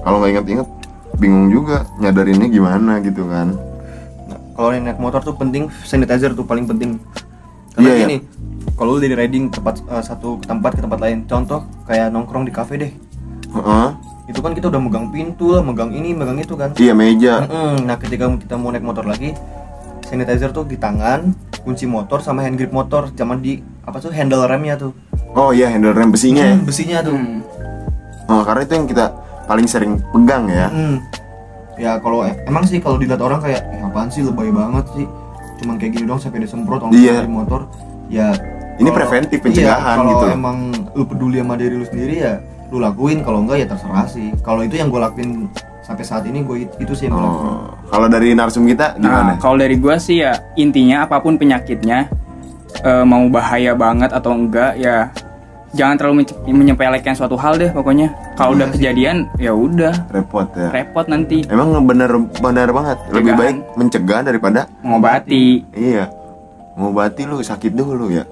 kalau 0.03 0.19
nggak 0.19 0.31
inget-inget 0.35 0.67
bingung 1.15 1.47
juga 1.47 1.87
nyadarinnya 1.97 2.47
gimana 2.51 2.99
gitu 2.99 3.23
kan 3.25 3.55
Nah, 3.55 3.68
kalau 4.59 4.75
yang 4.75 4.83
naik 4.83 4.99
motor 4.99 5.23
tuh 5.23 5.31
penting 5.31 5.71
sanitizer 5.81 6.35
tuh 6.35 6.43
paling 6.43 6.67
penting. 6.67 6.99
Karena 7.71 7.79
Iya, 7.79 7.95
iya. 7.95 8.01
gini, 8.03 8.17
kalau 8.75 8.91
lu 8.91 8.99
dari 8.99 9.15
riding 9.15 9.47
tempat 9.47 9.79
eh, 9.81 10.03
satu 10.03 10.35
tempat 10.43 10.75
ke 10.75 10.83
tempat 10.83 10.99
lain, 10.99 11.23
contoh 11.23 11.63
kayak 11.87 12.11
nongkrong 12.11 12.43
di 12.43 12.51
cafe 12.51 12.75
deh. 12.75 12.91
Heeh. 13.49 13.87
Itu 14.27 14.43
kan 14.43 14.51
kita 14.51 14.67
udah 14.67 14.77
megang 14.77 15.07
pintu 15.09 15.55
lah, 15.55 15.63
megang 15.63 15.89
ini, 15.89 16.11
megang 16.11 16.35
itu 16.37 16.53
kan. 16.53 16.75
iya 16.75 16.91
meja 16.91 17.41
Mm-mm. 17.41 17.87
Nah, 17.87 17.95
ketika 17.95 18.27
kita 18.29 18.53
mau 18.53 18.69
naik 18.69 18.83
motor 18.83 19.01
lagi, 19.01 19.31
sanitizer 20.03 20.51
tuh 20.51 20.67
di 20.67 20.75
tangan, 20.75 21.31
kunci 21.59 21.87
motor 21.87 22.19
sama 22.19 22.43
hand 22.43 22.53
grip 22.53 22.69
motor, 22.69 23.07
sama 23.09 23.39
di 23.39 23.57
apa 23.81 23.97
tuh 23.97 24.11
handle 24.11 24.43
remnya 24.43 24.75
tuh. 24.75 24.91
oh 25.29 25.49
iya 25.49 25.69
handle 25.69 25.93
rem 25.93 26.09
besinya 26.09 26.41
ya 26.43 26.53
Hmm, 26.53 26.65
besinya 26.65 26.97
tuh. 26.99 27.13
Hmm. 27.13 27.39
oh, 28.27 28.41
karena 28.43 28.61
itu 28.65 28.73
yang 28.75 28.87
kita 28.87 29.05
paling 29.45 29.65
sering 29.65 29.97
pegang 30.09 30.45
ya 30.45 30.67
Mm. 30.67 30.97
Ya 31.79 31.95
kalau 31.97 32.21
emang 32.27 32.67
sih 32.67 32.77
kalau 32.77 32.99
dilihat 32.99 33.17
orang 33.17 33.39
kayak 33.39 33.63
eh, 33.65 33.79
apaan 33.81 34.11
sih 34.11 34.21
lebay 34.21 34.51
banget 34.51 34.85
sih. 34.93 35.07
Cuman 35.57 35.75
kayak 35.75 35.91
gini 35.93 36.05
dong 36.05 36.19
sampai 36.19 36.43
disemprot 36.43 36.79
orang 36.81 36.93
Iya. 36.93 37.23
di 37.23 37.31
motor. 37.31 37.61
Ya 38.07 38.35
Ini 38.75 38.89
preventif, 38.89 39.39
pencegahan 39.39 39.75
iya, 39.91 39.99
kalau 39.99 40.11
gitu. 40.13 40.25
emang 40.31 40.57
lu 40.93 41.03
peduli 41.03 41.39
sama 41.39 41.55
diri 41.55 41.75
lu 41.75 41.83
sendiri 41.83 42.15
ya 42.17 42.39
lu 42.69 42.79
lakuin 42.79 43.19
kalau 43.21 43.43
enggak 43.43 43.57
ya 43.59 43.67
terserah 43.67 44.07
sih. 44.07 44.31
Kalau 44.39 44.61
itu 44.61 44.75
yang 44.75 44.87
gue 44.87 44.95
lakuin 44.97 45.51
sampai 45.79 46.03
saat 46.03 46.23
ini 46.23 46.39
gue 46.41 46.63
itu 46.69 46.93
sih 46.93 47.07
yang 47.07 47.15
gue 47.15 47.23
lakuin. 47.23 47.49
oh 47.49 47.65
kalau 47.87 48.07
dari 48.07 48.31
narsum 48.31 48.63
kita 48.63 48.93
Nah, 48.95 49.01
gimana 49.01 49.31
kalau 49.35 49.57
dari 49.57 49.73
gua 49.75 49.97
sih 49.97 50.21
ya 50.21 50.37
intinya 50.53 51.03
apa 51.03 51.17
pun 51.17 51.35
penyakitnya 51.35 52.05
eh, 52.79 53.03
mau 53.03 53.25
bahaya 53.27 53.73
banget 53.73 54.13
atau 54.13 54.31
enggak 54.31 54.77
ya 54.77 55.09
jangan 55.71 55.95
terlalu 55.95 56.15
menye- 56.19 56.37
menyepelekan 56.67 57.13
suatu 57.13 57.35
hal 57.35 57.55
deh 57.55 57.69
pokoknya. 57.69 58.09
Kalau 58.33 58.53
udah 58.53 58.67
kejadian 58.69 59.29
ya 59.35 59.51
udah 59.51 59.93
repot 60.09 60.47
ya 60.51 60.69
repot 60.71 61.05
nanti 61.05 61.45
emang 61.45 61.75
bener 61.83 62.09
bener 62.35 62.69
banget 62.69 62.97
lebih 63.07 63.33
Pencegahan. 63.33 63.39
baik 63.39 63.57
mencegah 63.75 64.19
daripada 64.21 64.59
mengobati. 64.79 65.63
iya 65.71 66.09
ngobati 66.73 67.21
lu 67.23 67.39
sakit 67.39 67.71
dulu 67.71 68.09
ya 68.09 68.23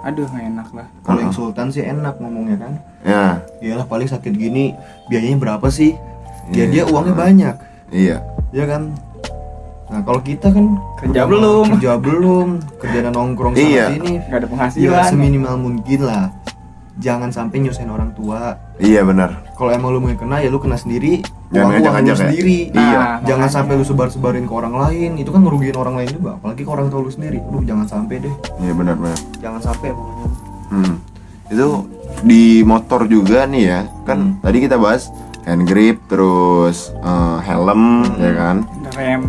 Aduh 0.00 0.24
nggak 0.24 0.44
enak 0.48 0.68
lah. 0.72 0.86
Kalau 1.02 1.20
yang 1.20 1.28
sultan 1.30 1.68
sih 1.68 1.84
enak 1.84 2.16
ngomongnya 2.16 2.56
kan. 2.58 2.72
ya 3.02 3.24
Iyalah 3.60 3.84
paling 3.84 4.08
sakit 4.08 4.32
gini 4.32 4.72
biayanya 5.06 5.36
berapa 5.38 5.68
sih? 5.68 5.92
Ya 6.50 6.64
Iya. 6.64 6.66
dia 6.66 6.82
uangnya 6.84 7.14
banyak, 7.14 7.54
iya 7.90 8.16
ya 8.50 8.64
kan? 8.64 8.96
Nah 9.86 10.00
kalau 10.00 10.18
kita 10.18 10.48
kan 10.48 10.80
Kerja 10.96 11.22
belum. 11.24 11.76
kerja 11.76 11.92
belum, 11.96 12.48
kerjaan 12.78 13.10
nongkrong 13.10 13.52
sana 13.52 13.60
Iya. 13.62 13.84
sini, 13.92 14.12
Gak 14.20 14.32
ada 14.32 14.38
ya 14.38 14.48
penghasilan. 14.48 15.04
seminimal 15.04 15.54
mungkin 15.58 16.00
lah. 16.00 16.24
Jangan 16.96 17.30
sampai 17.30 17.60
nyusahin 17.60 17.88
orang 17.88 18.10
tua. 18.12 18.58
iya 18.76 19.00
benar 19.00 19.46
Kalau 19.54 19.70
emang 19.70 19.90
lu 19.90 20.00
mau 20.00 20.10
kena 20.10 20.38
ya 20.38 20.48
lu 20.48 20.56
kena 20.56 20.74
sendiri, 20.74 21.20
Jangan 21.48 21.70
uang 21.70 21.84
uang 21.84 21.96
lu 21.96 22.08
ya? 22.08 22.16
sendiri. 22.16 22.58
Iya. 22.70 22.80
Nah, 22.98 23.06
Jangan 23.20 23.38
makanya. 23.40 23.48
sampai 23.48 23.72
lu 23.74 23.84
sebar-sebarin 23.84 24.44
ke 24.44 24.52
orang 24.52 24.74
lain, 24.74 25.10
itu 25.14 25.28
kan 25.28 25.40
ngerugiin 25.40 25.76
orang 25.76 25.94
lain 25.94 26.10
juga. 26.10 26.30
Apalagi 26.34 26.62
ke 26.62 26.70
orang 26.70 26.86
tua 26.88 27.00
lu 27.00 27.10
sendiri. 27.10 27.38
Lu 27.44 27.60
jangan 27.62 27.86
sampai 27.86 28.14
deh, 28.18 28.34
iya 28.58 28.72
benar 28.72 28.96
benar 28.96 29.16
jangan 29.38 29.60
sampai 29.62 29.88
pokoknya. 29.90 30.28
hmm. 30.70 30.94
itu 31.48 31.68
di 32.22 32.44
motor 32.62 33.00
juga 33.04 33.42
nih 33.44 33.64
ya 33.64 33.80
kan 34.04 34.18
Hmm. 34.18 34.32
tadi 34.40 34.58
kita 34.60 34.76
bahas 34.76 35.10
hand 35.42 35.64
grip 35.64 35.98
terus 36.06 36.94
eh, 36.96 37.38
helm 37.42 38.06
Hmm. 38.06 38.18
ya 38.18 38.32
kan 38.32 38.56
rem 38.92 39.22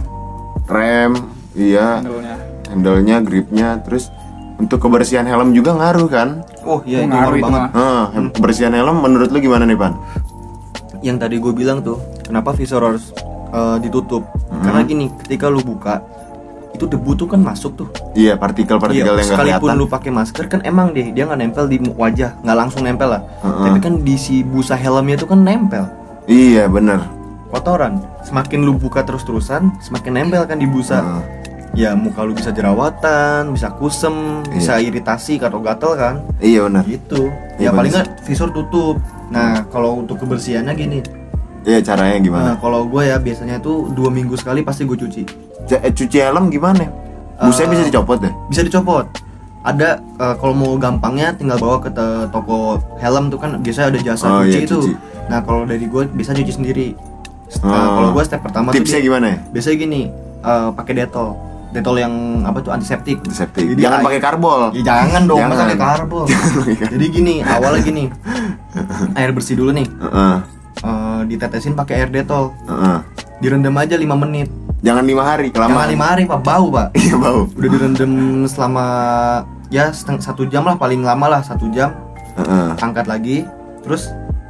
rem 0.65 1.11
iya 1.53 1.87
handle-nya. 1.97 2.35
handle-nya 2.67 3.17
gripnya 3.19 3.67
terus 3.81 4.07
untuk 4.61 4.77
kebersihan 4.79 5.25
helm 5.25 5.51
juga 5.51 5.73
ngaruh 5.73 6.05
kan 6.05 6.29
Oh 6.61 6.79
iya 6.83 7.01
itu 7.01 7.09
Ngaruh 7.09 7.17
ngaruh 7.17 7.35
itu 7.35 7.45
banget. 7.45 7.61
mah. 7.65 7.69
Nah, 7.73 8.29
kebersihan 8.31 8.71
helm 8.71 8.97
menurut 9.01 9.29
lu 9.29 9.39
gimana 9.39 9.65
nih 9.65 9.73
pan 9.73 9.97
Yang 11.01 11.17
tadi 11.19 11.35
gue 11.35 11.49
bilang 11.51 11.81
tuh, 11.81 11.97
kenapa 12.21 12.53
visor 12.53 12.85
harus 12.85 13.09
eh, 13.49 13.77
ditutup? 13.81 14.21
Karena 14.61 14.85
gini, 14.85 15.09
ketika 15.19 15.49
lu 15.49 15.59
buka 15.59 16.05
itu 16.71 16.87
debu 16.87 17.11
tuh 17.15 17.27
kan 17.27 17.37
masuk 17.37 17.75
tuh. 17.75 17.89
iya 18.13 18.33
partikel-partikel 18.33 19.03
Iya, 19.03 19.17
yang 19.17 19.27
sekalipun 19.27 19.59
kelihatan 19.59 19.75
lu 19.75 19.85
pakai 19.85 20.09
masker 20.09 20.45
kan 20.47 20.61
emang 20.61 20.93
deh 20.93 21.09
dia 21.09 21.25
nggak 21.25 21.39
nempel 21.39 21.65
di 21.65 21.77
wajah, 21.91 22.37
nggak 22.41 22.57
langsung 22.57 22.81
nempel 22.81 23.11
lah. 23.11 23.21
Heeh. 23.41 23.65
Tapi 23.67 23.79
kan 23.79 23.93
di 23.99 24.15
si 24.15 24.41
busa 24.41 24.73
helmnya 24.73 25.13
tuh 25.15 25.27
kan 25.27 25.41
nempel. 25.41 25.83
iya 26.25 26.65
bener 26.65 27.01
Kotoran. 27.49 27.99
Semakin 28.23 28.63
lu 28.63 28.73
buka 28.73 29.03
terus-terusan, 29.03 29.75
semakin 29.79 30.11
nempel 30.15 30.45
kan 30.45 30.55
di 30.55 30.65
busa. 30.65 31.01
Heeh. 31.01 31.21
Ya 31.71 31.95
muka 31.95 32.21
lu 32.21 32.35
bisa 32.35 32.51
jerawatan, 32.51 33.55
bisa 33.55 33.71
kusem, 33.71 34.43
bisa 34.45 34.75
iritasi 34.77 35.39
atau 35.39 35.57
gatel 35.57 35.95
kan. 35.95 36.15
iya 36.37 36.61
bener 36.61 36.83
Gitu. 36.83 37.31
Iya, 37.55 37.67
ya 37.67 37.69
paling 37.71 37.89
bagus. 37.89 38.03
nggak 38.03 38.27
visor 38.27 38.49
tutup. 38.49 38.95
Nah 39.27 39.63
kalau 39.65 39.95
untuk 39.97 40.19
kebersihannya 40.19 40.73
gini, 40.73 40.99
iya 41.63 41.79
caranya 41.79 42.19
gimana 42.19 42.45
Nah, 42.45 42.57
kalau 42.57 42.83
gue 42.85 43.05
ya 43.05 43.15
biasanya 43.17 43.57
tuh 43.57 43.87
dua 43.89 44.09
minggu 44.09 44.35
sekali 44.35 44.59
pasti 44.61 44.83
gue 44.83 44.97
cuci. 44.97 45.23
C- 45.63 45.79
eh, 45.79 45.89
cuci 45.89 46.17
helm 46.19 46.49
gimana 46.49 46.83
busanya 47.39 47.67
Eh, 47.67 47.71
bisa 47.71 47.83
dicopot 47.87 48.17
deh 48.19 48.33
Bisa 48.49 48.61
dicopot. 48.61 49.05
Ada 49.61 49.89
eh, 49.97 50.35
kalau 50.35 50.51
mau 50.51 50.73
gampangnya 50.75 51.31
tinggal 51.31 51.55
bawa 51.55 51.79
ke 51.79 51.87
toko 52.27 52.57
helm 52.97 53.29
tuh 53.29 53.39
kan 53.39 53.55
biasanya 53.57 53.87
ada 53.87 53.99
jasa 54.03 54.25
Oh, 54.27 54.43
cuci 54.43 54.51
iya, 54.51 54.59
itu. 54.61 54.75
cuci. 54.75 54.93
Nah 55.25 55.39
kalau 55.39 55.63
dari 55.63 55.85
gue 55.85 56.03
bisa 56.11 56.33
cuci 56.33 56.51
sendiri. 56.51 56.87
Nah, 57.57 57.71
Oh. 57.71 57.89
kalau 57.95 58.09
gue 58.11 58.23
step 58.25 58.41
pertama 58.41 58.67
tipsnya 58.71 58.97
tuh 58.97 59.05
gimana 59.05 59.25
ya 59.29 59.37
biasanya 59.49 59.77
gini, 59.79 60.01
eh, 60.41 60.67
pakai 60.73 60.93
detol. 60.97 61.29
Detol 61.71 61.95
yang 61.97 62.13
apa 62.43 62.59
tuh 62.59 62.69
antiseptik. 62.69 63.19
Antiseptik. 63.21 63.63
Jadi 63.65 63.79
jangan 63.79 63.97
air- 63.97 64.05
pakai 64.05 64.21
karbol 64.21 64.61
Ya 64.71 64.81
jangan 64.83 65.21
dong, 65.23 65.39
Jangan. 65.41 65.57
pakai 65.57 65.77
karbol. 65.77 66.25
Jangan 66.25 66.49
pakai 66.53 66.75
karbol. 66.75 66.93
Jadi 66.93 67.05
gini, 67.09 67.33
awalnya 67.41 67.81
gini. 67.81 68.03
air 69.19 69.31
bersih 69.31 69.55
dulu 69.55 69.71
nih. 69.73 69.87
Heeh, 69.87 70.35
eh, 70.81 71.19
ditetesin 71.25 71.73
pakai 71.73 71.93
air 71.97 72.09
detol. 72.09 72.51
heeh. 72.65 72.97
Direndam 73.39 73.73
aja 73.75 73.95
5 73.95 74.05
menit. 74.17 74.49
jangan 74.81 75.05
lima 75.05 75.21
hari 75.21 75.49
Jangan 75.49 75.69
kelamaan 75.69 75.89
lima 75.89 76.05
hari 76.07 76.23
pak 76.25 76.41
bau 76.41 76.67
pak. 76.69 76.87
iya 76.97 77.13
bau 77.13 77.45
Udah 77.47 77.69
direndam 77.69 78.13
selama 78.45 78.85
ya 79.69 79.89
seteng- 79.89 80.17
satu 80.17 80.43
jam 80.43 80.61
lah 80.61 80.73
paling 80.73 81.01
lama 81.01 81.29
lah 81.29 81.41
satu 81.41 81.69
jam. 81.69 81.93
Heeh. 82.33 82.67
Angkat 82.79 83.05
lagi, 83.05 83.45
terus 83.81 84.09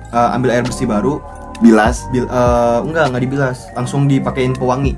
eh, 0.09 0.29
ambil 0.31 0.51
air 0.51 0.63
bersih 0.63 0.85
baru. 0.85 1.19
bilas 1.59 2.09
Bil, 2.09 2.25
eh, 2.25 2.77
enggak 2.81 3.05
enggak 3.07 3.21
dibilas, 3.21 3.57
langsung 3.71 4.07
dipakein 4.07 4.51
pewangi. 4.51 4.97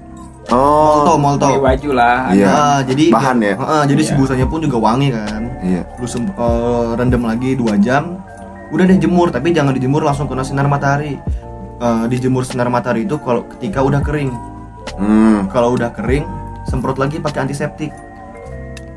Oh 0.53 1.01
Molto, 1.01 1.13
molto. 1.17 1.47
Baju 1.59 1.89
lah 1.91 2.29
Iya. 2.29 2.47
Ah, 2.47 2.79
jadi 2.81 3.05
Bahan 3.09 3.37
ya? 3.39 3.53
Heeh, 3.55 3.81
jadi 3.89 4.01
si 4.01 4.11
Iya. 4.11 4.17
busanya 4.17 4.45
pun 4.45 4.59
juga 4.59 4.77
wangi 4.79 5.09
kan. 5.09 5.41
iya 5.59 5.81
Lu 5.97 6.05
sem- 6.05 6.29
eh, 6.29 6.87
rendam 6.93 7.23
lagi 7.23 7.53
2 7.53 7.75
jam. 7.77 8.21
Udah 8.69 8.83
deh 8.83 8.95
jemur, 8.95 9.29
tapi 9.29 9.49
jangan 9.49 9.69
dijemur 9.71 10.01
langsung 10.01 10.25
kena 10.25 10.41
sinar 10.41 10.65
matahari. 10.65 11.17
Eh, 11.75 12.03
dijemur 12.07 12.41
sinar 12.41 12.67
matahari 12.67 13.03
itu 13.03 13.17
kalau 13.17 13.43
ketika 13.49 13.81
udah 13.81 13.99
kering. 13.99 14.31
hmm. 14.93 15.49
Kalau 15.49 15.73
udah 15.73 15.89
kering, 15.89 16.25
semprot 16.63 16.95
lagi 16.95 17.17
pakai 17.17 17.43
antiseptik. 17.43 17.89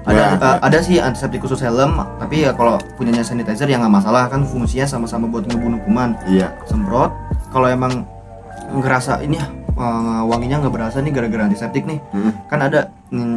Ada 0.02 0.14
Ya, 0.14 0.26
ya. 0.32 0.50
ada 0.60 0.78
sih 0.78 0.96
antiseptik 0.96 1.40
khusus 1.40 1.58
helm, 1.58 1.98
tapi 2.16 2.40
ya 2.40 2.54
kalau 2.54 2.78
punyanya 2.94 3.20
sanitizer 3.20 3.66
ya 3.66 3.74
nggak 3.76 3.90
masalah 3.92 4.30
kan 4.30 4.46
fungsinya 4.46 4.86
sama-sama 4.86 5.26
buat 5.26 5.44
ngebunuh 5.44 5.82
kuman. 5.82 6.14
iya 6.26 6.54
Semprot. 6.64 7.10
Kalau 7.50 7.66
emang 7.66 8.06
ngerasa 8.72 9.18
ini 9.18 9.34
eh, 9.76 9.90
wanginya 10.24 10.56
nggak 10.58 10.72
berasa 10.72 10.98
nih 10.98 11.10
gara-gara 11.10 11.44
antiseptik 11.44 11.84
nih, 11.84 12.00
Hmm. 12.10 12.32
kan 12.46 12.58
ada 12.60 12.88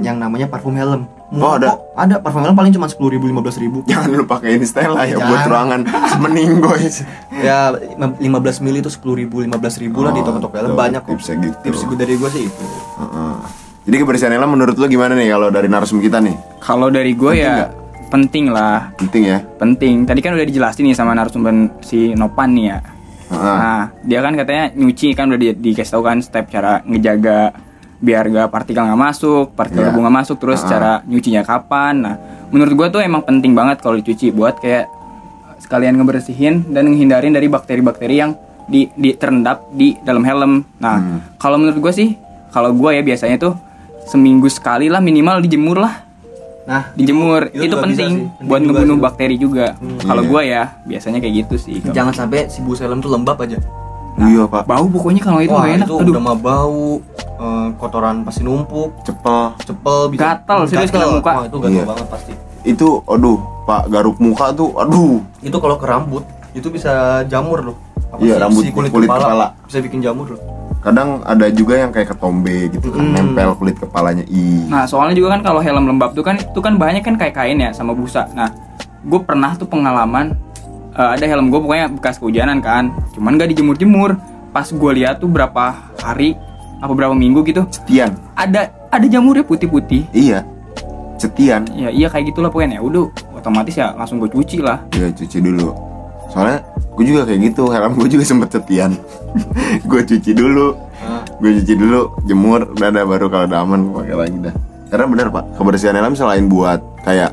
yang 0.02 0.16
namanya 0.16 0.48
parfum 0.48 0.74
helm. 0.74 1.06
Oh, 1.32 1.54
ada? 1.54 1.70
kok. 1.70 1.94
ada 1.94 2.16
parfum 2.18 2.42
helm 2.42 2.56
paling 2.56 2.72
cuma 2.72 2.88
sepuluh 2.88 3.12
ribu 3.12 3.28
lima 3.28 3.40
belas 3.40 3.56
ribu. 3.56 3.86
jangan 3.86 4.10
lu 4.10 4.26
pakein 4.26 4.64
Stella 4.64 5.04
ya 5.04 5.14
buat 5.16 5.30
Jangan. 5.38 5.46
ruangan 5.46 5.82
semening 6.10 6.52
guys 6.58 6.96
ya 7.36 7.70
15 7.70 8.18
mili 8.60 8.80
itu 8.80 8.90
sepuluh 8.90 9.20
ribu 9.20 9.40
lima 9.40 9.56
belas 9.56 9.78
ribu 9.78 10.02
lah 10.02 10.10
di 10.10 10.20
Oh, 10.20 10.26
toko-toko 10.26 10.56
helm 10.58 10.74
banyak 10.74 11.00
kok. 11.00 11.12
tipsnya 11.12 11.36
gitu. 11.40 11.56
Tips 11.62 11.82
gue 11.84 11.98
dari 11.98 12.16
gue 12.16 12.30
sih 12.30 12.44
itu. 12.46 12.64
Heeh. 12.98 13.36
jadi 13.84 13.96
kebersihan 14.00 14.32
helm 14.32 14.50
menurut 14.52 14.74
lu 14.74 14.86
gimana 14.88 15.14
nih 15.14 15.30
kalau 15.30 15.48
dari 15.50 15.68
narsum 15.68 15.98
kita 15.98 16.18
nih 16.18 16.34
kalau 16.58 16.90
dari 16.90 17.14
gue 17.14 17.32
ya 17.36 17.54
nggak? 17.60 17.72
penting 18.10 18.46
lah 18.48 18.90
penting 18.96 19.24
ya 19.24 19.38
penting 19.56 19.96
tadi 20.04 20.20
kan 20.20 20.34
udah 20.34 20.42
dijelasin 20.44 20.82
nih 20.84 20.94
sama 20.94 21.14
narasumber 21.14 21.54
si 21.80 22.10
Nopan 22.12 22.50
nih 22.52 22.66
ya 22.68 22.78
Heeh. 23.30 23.56
nah 23.56 23.84
dia 24.02 24.20
kan 24.20 24.34
katanya 24.34 24.64
nyuci 24.72 25.14
kan 25.14 25.28
udah 25.28 25.40
di, 25.40 25.48
dikasih 25.54 25.92
tahu 25.92 26.04
kan 26.04 26.18
step 26.20 26.48
cara 26.48 26.82
ngejaga 26.82 27.54
biar 28.00 28.26
gak 28.28 28.48
partikel 28.48 28.82
nggak 28.82 29.02
masuk 29.02 29.54
partikel 29.54 29.82
Iya. 29.82 29.90
debu 29.90 30.00
nggak 30.00 30.18
masuk 30.18 30.38
terus 30.38 30.60
Ah. 30.62 30.68
cara 30.68 30.92
nyucinya 31.04 31.44
kapan 31.44 31.94
nah 32.00 32.16
menurut 32.48 32.74
gue 32.74 32.88
tuh 32.90 33.02
emang 33.02 33.22
penting 33.22 33.54
banget 33.54 33.78
kalau 33.78 33.96
dicuci 33.96 34.30
buat 34.30 34.58
kayak 34.58 34.88
sekalian 35.60 35.94
ngebersihin 35.94 36.66
dan 36.68 36.88
menghindarin 36.88 37.30
dari 37.30 37.46
bakteri-bakteri 37.46 38.16
yang 38.18 38.32
di, 38.66 38.88
di 38.94 39.14
terendap 39.14 39.68
di 39.70 40.00
dalam 40.00 40.22
helm 40.22 40.66
nah 40.78 40.96
Hmm. 40.96 41.20
kalau 41.36 41.58
menurut 41.58 41.80
gue 41.80 41.94
sih 41.94 42.10
kalau 42.50 42.72
gue 42.72 42.90
ya 42.92 43.02
biasanya 43.02 43.38
tuh 43.38 43.54
seminggu 44.06 44.48
sekali 44.48 44.88
lah 44.88 44.98
minimal 45.00 45.38
dijemur 45.40 45.78
lah 45.78 46.09
Nah, 46.70 46.94
dijemur 46.94 47.50
itu 47.50 47.66
itu, 47.66 47.76
penting 47.76 47.98
sih. 47.98 48.24
Penting 48.30 48.46
buat 48.46 48.62
ngebunuh 48.62 48.94
sih. 48.94 49.02
bakteri 49.02 49.36
juga 49.36 49.74
kalau 50.00 50.22
Iya. 50.22 50.30
gue 50.30 50.42
ya 50.46 50.64
biasanya 50.86 51.18
kayak 51.18 51.34
gitu 51.40 51.56
sih 51.58 51.82
jangan 51.90 52.14
sampai 52.14 52.46
si 52.46 52.62
bus 52.62 52.78
helm 52.78 53.02
tuh 53.02 53.10
lembab 53.10 53.42
aja. 53.42 53.58
iya 54.20 54.44
pak 54.44 54.68
bau 54.68 54.86
pokoknya 54.86 55.22
kalau 55.24 55.40
itu 55.40 55.50
Wah, 55.50 55.64
nggak 55.64 55.76
enak 55.76 55.88
itu 55.88 55.96
aduh 55.98 56.12
udah 56.12 56.22
mah 56.22 56.38
bau, 56.38 56.88
eh, 57.18 57.68
kotoran 57.74 58.16
pasti 58.22 58.42
numpuk, 58.44 58.92
cepel 59.02 59.56
cepel 59.60 60.00
bisa 60.10 60.22
Gatal, 60.36 60.60
serius 60.68 60.92
kena 60.92 61.08
muka. 61.10 61.32
Wah, 61.32 61.44
itu 61.44 61.58
gatal 61.58 61.74
Iya. 61.74 61.84
banget 61.88 62.08
pasti. 62.08 62.34
itu 62.62 62.88
aduh 63.08 63.40
pak 63.64 63.88
garuk 63.88 64.20
muka 64.20 64.52
tuh 64.52 64.76
aduh 64.76 65.24
Itu 65.40 65.58
kalau 65.58 65.74
ke 65.74 65.88
rambut, 65.88 66.22
itu 66.52 66.68
bisa 66.68 66.92
jamur 67.26 67.64
loh. 67.64 67.78
Apa 68.10 68.20
Iya, 68.20 68.36
sih, 68.36 68.42
rambut 68.42 68.62
si 68.62 68.70
kulit, 68.70 68.92
kulit 68.92 69.08
kepala, 69.08 69.24
kepala. 69.24 69.48
bisa 69.64 69.80
bikin 69.80 70.00
jamur 70.02 70.28
loh. 70.28 70.42
Kadang 70.80 71.20
ada 71.28 71.52
juga 71.52 71.76
yang 71.76 71.92
kayak 71.92 72.16
ketombe 72.16 72.72
gitu 72.72 72.88
kan 72.90 73.04
Hmm. 73.04 73.12
nempel 73.12 73.52
kulit 73.60 73.76
kepalanya 73.76 74.24
ih 74.32 74.64
nah 74.72 74.88
soalnya 74.88 75.12
juga 75.12 75.36
kan 75.36 75.44
kalau 75.44 75.60
helm 75.60 75.84
lembab 75.86 76.16
tuh 76.16 76.24
kan 76.24 76.40
itu 76.40 76.60
kan 76.60 76.80
bahannya 76.80 77.04
kan 77.04 77.20
kayak 77.20 77.36
kain 77.36 77.60
ya 77.60 77.76
sama 77.76 77.92
busa. 77.92 78.32
Nah 78.32 78.48
gue 79.00 79.20
pernah 79.20 79.56
tuh 79.56 79.68
pengalaman 79.68 80.36
eh, 80.92 81.10
ada 81.16 81.26
helm 81.28 81.52
gue 81.52 81.60
pokoknya 81.60 81.88
bekas 81.92 82.16
kehujanan 82.16 82.64
kan 82.64 82.96
cuman 83.12 83.36
gak 83.36 83.52
dijemur-jemur. 83.52 84.16
Pas 84.50 84.66
gue 84.66 84.92
lihat 84.98 85.20
tuh 85.20 85.28
berapa 85.28 85.78
hari 86.00 86.34
apa 86.80 86.96
berapa 86.96 87.12
minggu 87.12 87.44
gitu 87.44 87.68
setian. 87.70 88.16
ada 88.34 88.72
ada 88.88 89.06
jamurnya 89.06 89.44
putih-putih. 89.44 90.08
Iya 90.10 90.48
setian. 91.20 91.68
Ya 91.76 91.92
iya 91.92 92.08
kayak 92.08 92.32
gitulah 92.32 92.48
pokoknya. 92.48 92.80
Ya 92.80 92.84
udah 92.84 93.12
otomatis 93.36 93.76
ya 93.76 93.92
langsung 93.94 94.18
gue 94.18 94.32
cuci 94.32 94.64
lah. 94.64 94.80
Ya 94.96 95.12
cuci 95.12 95.44
dulu. 95.44 95.76
Soalnya 96.32 96.64
gue 97.00 97.16
juga 97.16 97.24
kayak 97.24 97.40
gitu 97.56 97.72
helm 97.72 97.96
gue 97.96 98.10
juga 98.12 98.28
sempet 98.28 98.60
setian 98.60 98.92
gue 99.90 100.02
cuci 100.04 100.36
dulu 100.36 100.76
gue 101.40 101.52
cuci 101.64 101.74
dulu 101.80 102.12
jemur 102.28 102.76
udah 102.76 102.92
ada 102.92 103.08
baru 103.08 103.32
kalau 103.32 103.48
udah 103.48 103.60
aman 103.64 103.80
pakai 103.96 104.16
lagi 104.20 104.38
dah 104.44 104.56
karena 104.92 105.06
benar 105.08 105.28
pak 105.32 105.44
kebersihan 105.56 105.96
helm 105.96 106.12
selain 106.12 106.52
buat 106.52 106.84
kayak 107.08 107.32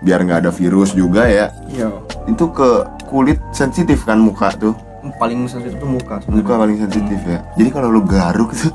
biar 0.00 0.24
nggak 0.24 0.48
ada 0.48 0.50
virus 0.50 0.96
juga 0.96 1.28
ya 1.28 1.52
iya 1.68 1.92
itu 2.24 2.48
ke 2.56 2.88
kulit 3.12 3.36
sensitif 3.52 4.08
kan 4.08 4.16
muka 4.16 4.48
tuh 4.56 4.72
paling 5.20 5.44
sensitif 5.44 5.76
tuh 5.76 5.92
muka. 5.92 6.24
sebenarnya. 6.24 6.40
muka 6.40 6.52
paling 6.56 6.76
sensitif 6.80 7.20
ya 7.28 7.38
jadi 7.60 7.68
kalau 7.68 7.92
lu 7.92 8.00
garuk 8.08 8.56
tuh 8.56 8.72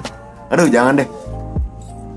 aduh 0.56 0.64
jangan 0.72 1.04
deh 1.04 1.08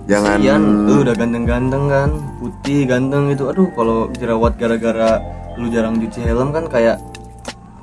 jangan 0.07 0.39
Kasian, 0.39 0.63
lu 0.88 1.03
udah 1.03 1.15
ganteng-ganteng 1.19 1.83
kan, 1.91 2.09
putih 2.39 2.88
ganteng 2.88 3.27
gitu. 3.27 3.51
Aduh, 3.51 3.67
kalau 3.75 4.07
jerawat 4.15 4.55
gara-gara 4.55 5.19
lu 5.59 5.67
jarang 5.67 6.00
cuci 6.00 6.24
helm 6.24 6.55
kan 6.55 6.63
kayak 6.71 7.03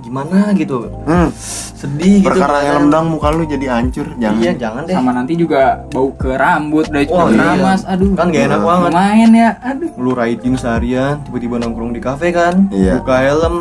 gimana 0.04 0.52
gitu. 0.52 0.92
hmm, 1.02 1.28
Sedih 1.74 2.20
gitu. 2.20 2.28
perkara 2.28 2.60
helm 2.62 2.88
dang 2.88 3.08
muka 3.08 3.28
lu 3.30 3.42
jadi 3.42 3.66
hancur 3.72 4.04
jangan 4.14 4.36
Iya, 4.38 4.52
jangan 4.54 4.82
deh. 4.84 4.92
sama 4.92 5.10
nanti 5.10 5.32
juga 5.34 5.80
bau 5.88 6.12
ke 6.12 6.28
rambut 6.30 6.84
dari 6.86 7.04
Wah, 7.06 7.24
cuma 7.24 7.24
iya. 7.26 7.36
keramas 7.56 7.82
aduh 7.84 8.08
Kan 8.12 8.26
gak 8.28 8.44
enak 8.46 8.60
banget. 8.60 8.90
lumayan 8.90 9.30
ya 9.32 9.50
aduh 9.58 9.90
Lu 9.96 10.10
riding 10.12 10.54
seharian, 10.54 11.24
tiba-tiba 11.24 11.56
nongkrong 11.58 11.90
di 11.90 12.00
kafe 12.00 12.28
kan, 12.30 12.68
Iya. 12.68 13.00
buka 13.00 13.16
helm, 13.18 13.56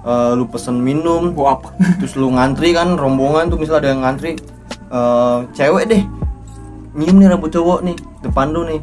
eh, 0.00 0.32
lu 0.32 0.44
pesen 0.46 0.78
minum, 0.78 1.34
apa 1.36 1.74
terus 1.98 2.14
lu 2.14 2.30
ngantri 2.30 2.70
kan 2.70 2.94
rombongan 2.94 3.50
tuh 3.50 3.58
misalnya 3.58 3.80
ada 3.80 3.88
yang 3.90 4.00
ngantri 4.00 4.32
eh, 4.88 5.38
cewek 5.52 5.84
deh 5.86 6.02
nyium 6.92 7.16
nih 7.16 7.28
rambut 7.28 7.50
cowok 7.50 7.82
nih 7.82 7.94
depan 8.20 8.50
lu 8.50 8.62
nih 8.64 8.80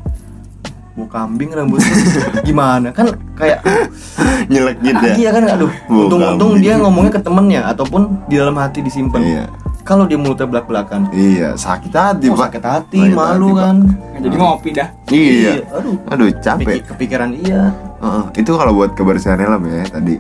mau 0.98 1.06
kambing 1.06 1.54
rambutnya. 1.54 1.94
Gimana? 2.48 2.90
Kan 2.90 3.08
kayak 3.34 3.62
nyelek 4.52 4.82
gitu 4.82 4.98
ya? 5.00 5.14
Iya 5.16 5.30
kan? 5.32 5.44
Aduh 5.54 5.72
untung-untung 5.88 6.58
dia 6.58 6.74
ngomongnya 6.76 7.14
ke 7.14 7.22
temennya 7.22 7.62
ataupun 7.70 8.26
di 8.26 8.36
dalam 8.36 8.58
hati 8.58 8.82
disimpan. 8.82 9.22
Iya. 9.22 9.46
kalau 9.86 10.04
dia 10.04 10.20
mulutnya 10.20 10.44
belak-belakan. 10.44 11.08
Iya 11.16 11.56
sakit 11.56 11.96
hati 11.96 12.28
oh, 12.28 12.36
pak. 12.36 12.52
sakit 12.52 12.64
hati 12.66 13.00
Sakit 13.00 13.16
malu 13.16 13.48
hati, 13.48 13.56
Pak. 13.56 13.64
kan? 13.64 13.78
Jadi 14.20 14.36
ngopi 14.36 14.70
dah. 14.76 14.88
Iya. 15.08 15.52
Aduh. 15.72 15.96
Aduh 16.12 16.28
capek. 16.38 16.66
Piki- 16.68 16.86
kepikiran 16.92 17.30
iya. 17.32 17.62
Heeh, 17.98 18.24
itu 18.36 18.52
kalau 18.52 18.76
buat 18.76 18.92
kebersihan 18.94 19.40
helm 19.40 19.64
ya 19.64 19.88
tadi. 19.88 20.20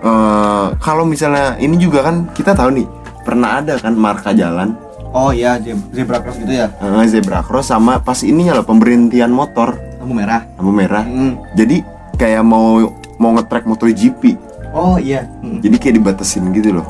Eh 0.00 0.66
kalau 0.78 1.04
misalnya 1.04 1.58
ini 1.58 1.76
juga 1.76 2.04
kan 2.04 2.24
kita 2.32 2.56
tahu 2.56 2.72
nih 2.72 2.86
pernah 3.20 3.60
ada 3.60 3.76
kan 3.76 3.92
marka 3.92 4.32
jalan? 4.32 4.72
Oh 5.12 5.28
iya 5.28 5.56
zeb- 5.56 5.92
zebra 5.92 6.20
cross 6.20 6.36
gitu 6.36 6.52
ya? 6.52 6.72
Eh, 6.76 7.04
zebra 7.06 7.40
cross 7.40 7.68
sama 7.68 7.96
pas 7.98 8.20
ininya 8.20 8.52
loh 8.54 8.64
pemberhentian 8.64 9.28
motor 9.28 9.76
lampu 10.06 10.14
merah 10.14 10.40
lampu 10.54 10.70
merah. 10.70 11.02
Mm. 11.02 11.32
Jadi 11.52 11.76
kayak 12.14 12.42
mau 12.42 12.78
mau 13.18 13.34
nge-track 13.34 13.66
motor 13.66 13.90
GP. 13.90 14.38
oh 14.70 14.94
iya 14.96 15.26
Mm. 15.42 15.58
Jadi 15.58 15.76
kayak 15.76 15.94
dibatasin 15.98 16.46
gitu 16.52 16.78
loh. 16.78 16.86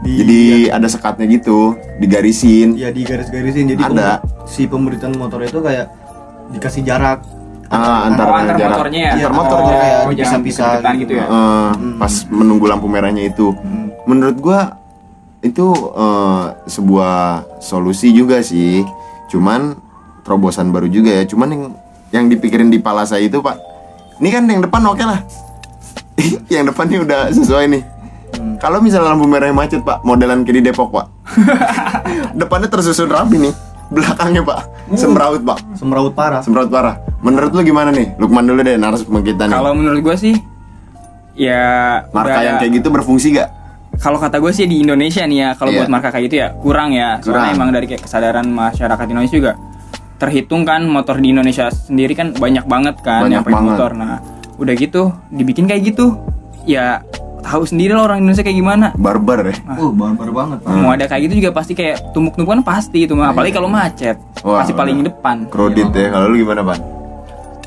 Di- 0.00 0.16
Jadi 0.16 0.40
ada 0.70 0.86
sekatnya 0.86 1.26
gitu, 1.28 1.76
digarisin. 1.98 2.72
ya 2.74 2.88
di 2.88 3.02
garis-garisin 3.02 3.68
jadi 3.68 3.82
Ada. 3.82 4.20
pem- 4.22 4.46
si 4.46 4.64
pemberitahuan 4.64 5.18
motor 5.18 5.42
itu 5.42 5.60
kayak 5.60 5.92
dikasih 6.48 6.80
jarak 6.82 7.20
Ah, 7.66 8.06
antar, 8.06 8.30
Oh, 8.30 8.38
antar 8.38 8.54
jarak. 8.54 8.78
motornya 8.78 9.00
ya? 9.00 9.10
Antar 9.10 9.18
Iya, 9.18 9.28
motornya. 9.34 9.66
oh, 9.66 9.80
kayak 9.82 9.98
deket-deketan 10.06 10.92
gitu. 10.94 11.02
gitu 11.02 11.12
ya. 11.12 11.24
Eh, 11.26 11.70
pas 11.98 12.12
menunggu 12.30 12.64
lampu 12.64 12.86
merahnya 12.86 13.26
itu. 13.26 13.46
Mm. 13.52 13.86
Menurut 14.06 14.36
gua 14.38 14.60
itu 15.42 15.66
eh, 15.74 16.44
sebuah 16.64 17.16
solusi 17.58 18.14
juga 18.14 18.38
sih. 18.40 18.86
Cuman 19.26 19.74
terobosan 20.22 20.70
baru 20.70 20.86
juga 20.86 21.10
ya. 21.12 21.26
Cuman 21.26 21.48
yang 21.50 21.62
yang 22.10 22.26
dipikirin 22.26 22.68
di 22.68 22.78
pala 22.78 23.02
saya 23.02 23.22
itu, 23.22 23.38
Pak. 23.38 23.56
Ini 24.16 24.28
kan 24.28 24.42
yang 24.44 24.60
depan 24.60 24.82
oke 24.82 25.00
lah. 25.00 25.20
yang 26.54 26.64
depan 26.64 26.86
ini 26.86 26.98
udah 27.02 27.30
sesuai 27.30 27.64
nih. 27.68 27.82
Kalau 28.56 28.80
misalnya 28.80 29.12
lampu 29.12 29.24
merahnya 29.24 29.52
macet, 29.52 29.80
Pak, 29.80 30.02
modelan 30.02 30.42
kayak 30.42 30.56
di 30.56 30.62
Depok, 30.64 30.88
Pak. 30.90 31.06
Depannya 32.40 32.66
tersusun 32.66 33.08
rapi 33.08 33.36
nih. 33.38 33.54
Belakangnya, 33.86 34.42
Pak. 34.42 34.60
Semraut, 34.94 35.40
Pak. 35.40 35.58
semeraut 35.74 36.12
parah 36.12 36.40
Semraut 36.40 36.66
parah. 36.66 36.98
Menurut 37.18 37.50
lu 37.50 37.62
gimana 37.62 37.90
nih? 37.90 38.14
Lukman 38.16 38.42
dulu 38.42 38.62
deh, 38.62 38.74
narasumber 38.74 39.22
kita 39.22 39.46
nih. 39.46 39.54
Kalau 39.54 39.72
menurut 39.72 40.00
gue 40.00 40.16
sih 40.16 40.34
ya 41.36 42.00
Marka 42.10 42.32
udah- 42.32 42.42
yang 42.42 42.56
kayak 42.56 42.72
gitu 42.74 42.88
berfungsi 42.88 43.36
gak? 43.36 43.48
kalau 43.96 44.16
kata 44.16 44.36
gue 44.38 44.52
sih 44.52 44.64
di 44.64 44.80
Indonesia 44.80 45.20
nih 45.20 45.38
ya 45.38 45.48
kalau 45.52 45.68
Iya. 45.68 45.78
buat 45.80 45.88
marka 45.88 46.08
kayak 46.08 46.24
gitu 46.28 46.36
ya 46.36 46.48
kurang 46.54 46.92
ya 46.92 47.16
soalnya 47.18 47.48
Kurang. 47.48 47.56
emang 47.56 47.68
dari 47.72 47.86
kayak 47.86 48.04
kesadaran 48.04 48.44
masyarakat 48.46 49.06
Indonesia 49.06 49.36
juga 49.36 49.52
terhitung 50.16 50.62
kan 50.62 50.82
motor 50.82 51.16
di 51.16 51.30
Indonesia 51.30 51.68
sendiri 51.68 52.12
kan 52.12 52.32
banyak 52.32 52.64
banget 52.64 52.96
kan 53.00 53.22
Banyak 53.22 53.32
yang 53.32 53.42
pakai 53.42 53.54
banget. 53.54 53.70
motor 53.70 53.90
nah 53.92 54.16
udah 54.56 54.74
gitu 54.74 55.02
dibikin 55.28 55.64
kayak 55.64 55.82
gitu 55.86 56.16
ya 56.64 57.04
tahu 57.38 57.62
sendiri 57.62 57.92
lah 57.92 58.04
orang 58.04 58.18
Indonesia 58.20 58.42
kayak 58.42 58.56
gimana 58.56 58.86
Barbar 58.94 59.44
ya? 59.44 59.54
uh 59.70 59.90
barbar 59.90 60.28
banget 60.30 60.58
pak 60.60 60.72
mau 60.72 60.90
ada 60.90 61.04
kayak 61.04 61.22
gitu 61.24 61.34
juga 61.38 61.50
pasti 61.52 61.72
kayak 61.72 62.10
tumpuk-tumpukan 62.10 62.60
pasti 62.60 63.04
itu 63.04 63.12
mah 63.12 63.30
apalagi 63.30 63.52
kalau 63.52 63.68
macet 63.68 64.16
Wah, 64.40 64.60
pasti 64.60 64.72
paling 64.72 65.00
depan 65.02 65.46
Kredit 65.46 65.92
ya. 65.92 66.08
Kalau 66.10 66.26
lu 66.26 66.36
gimana, 66.38 66.64
Pan? 66.64 66.80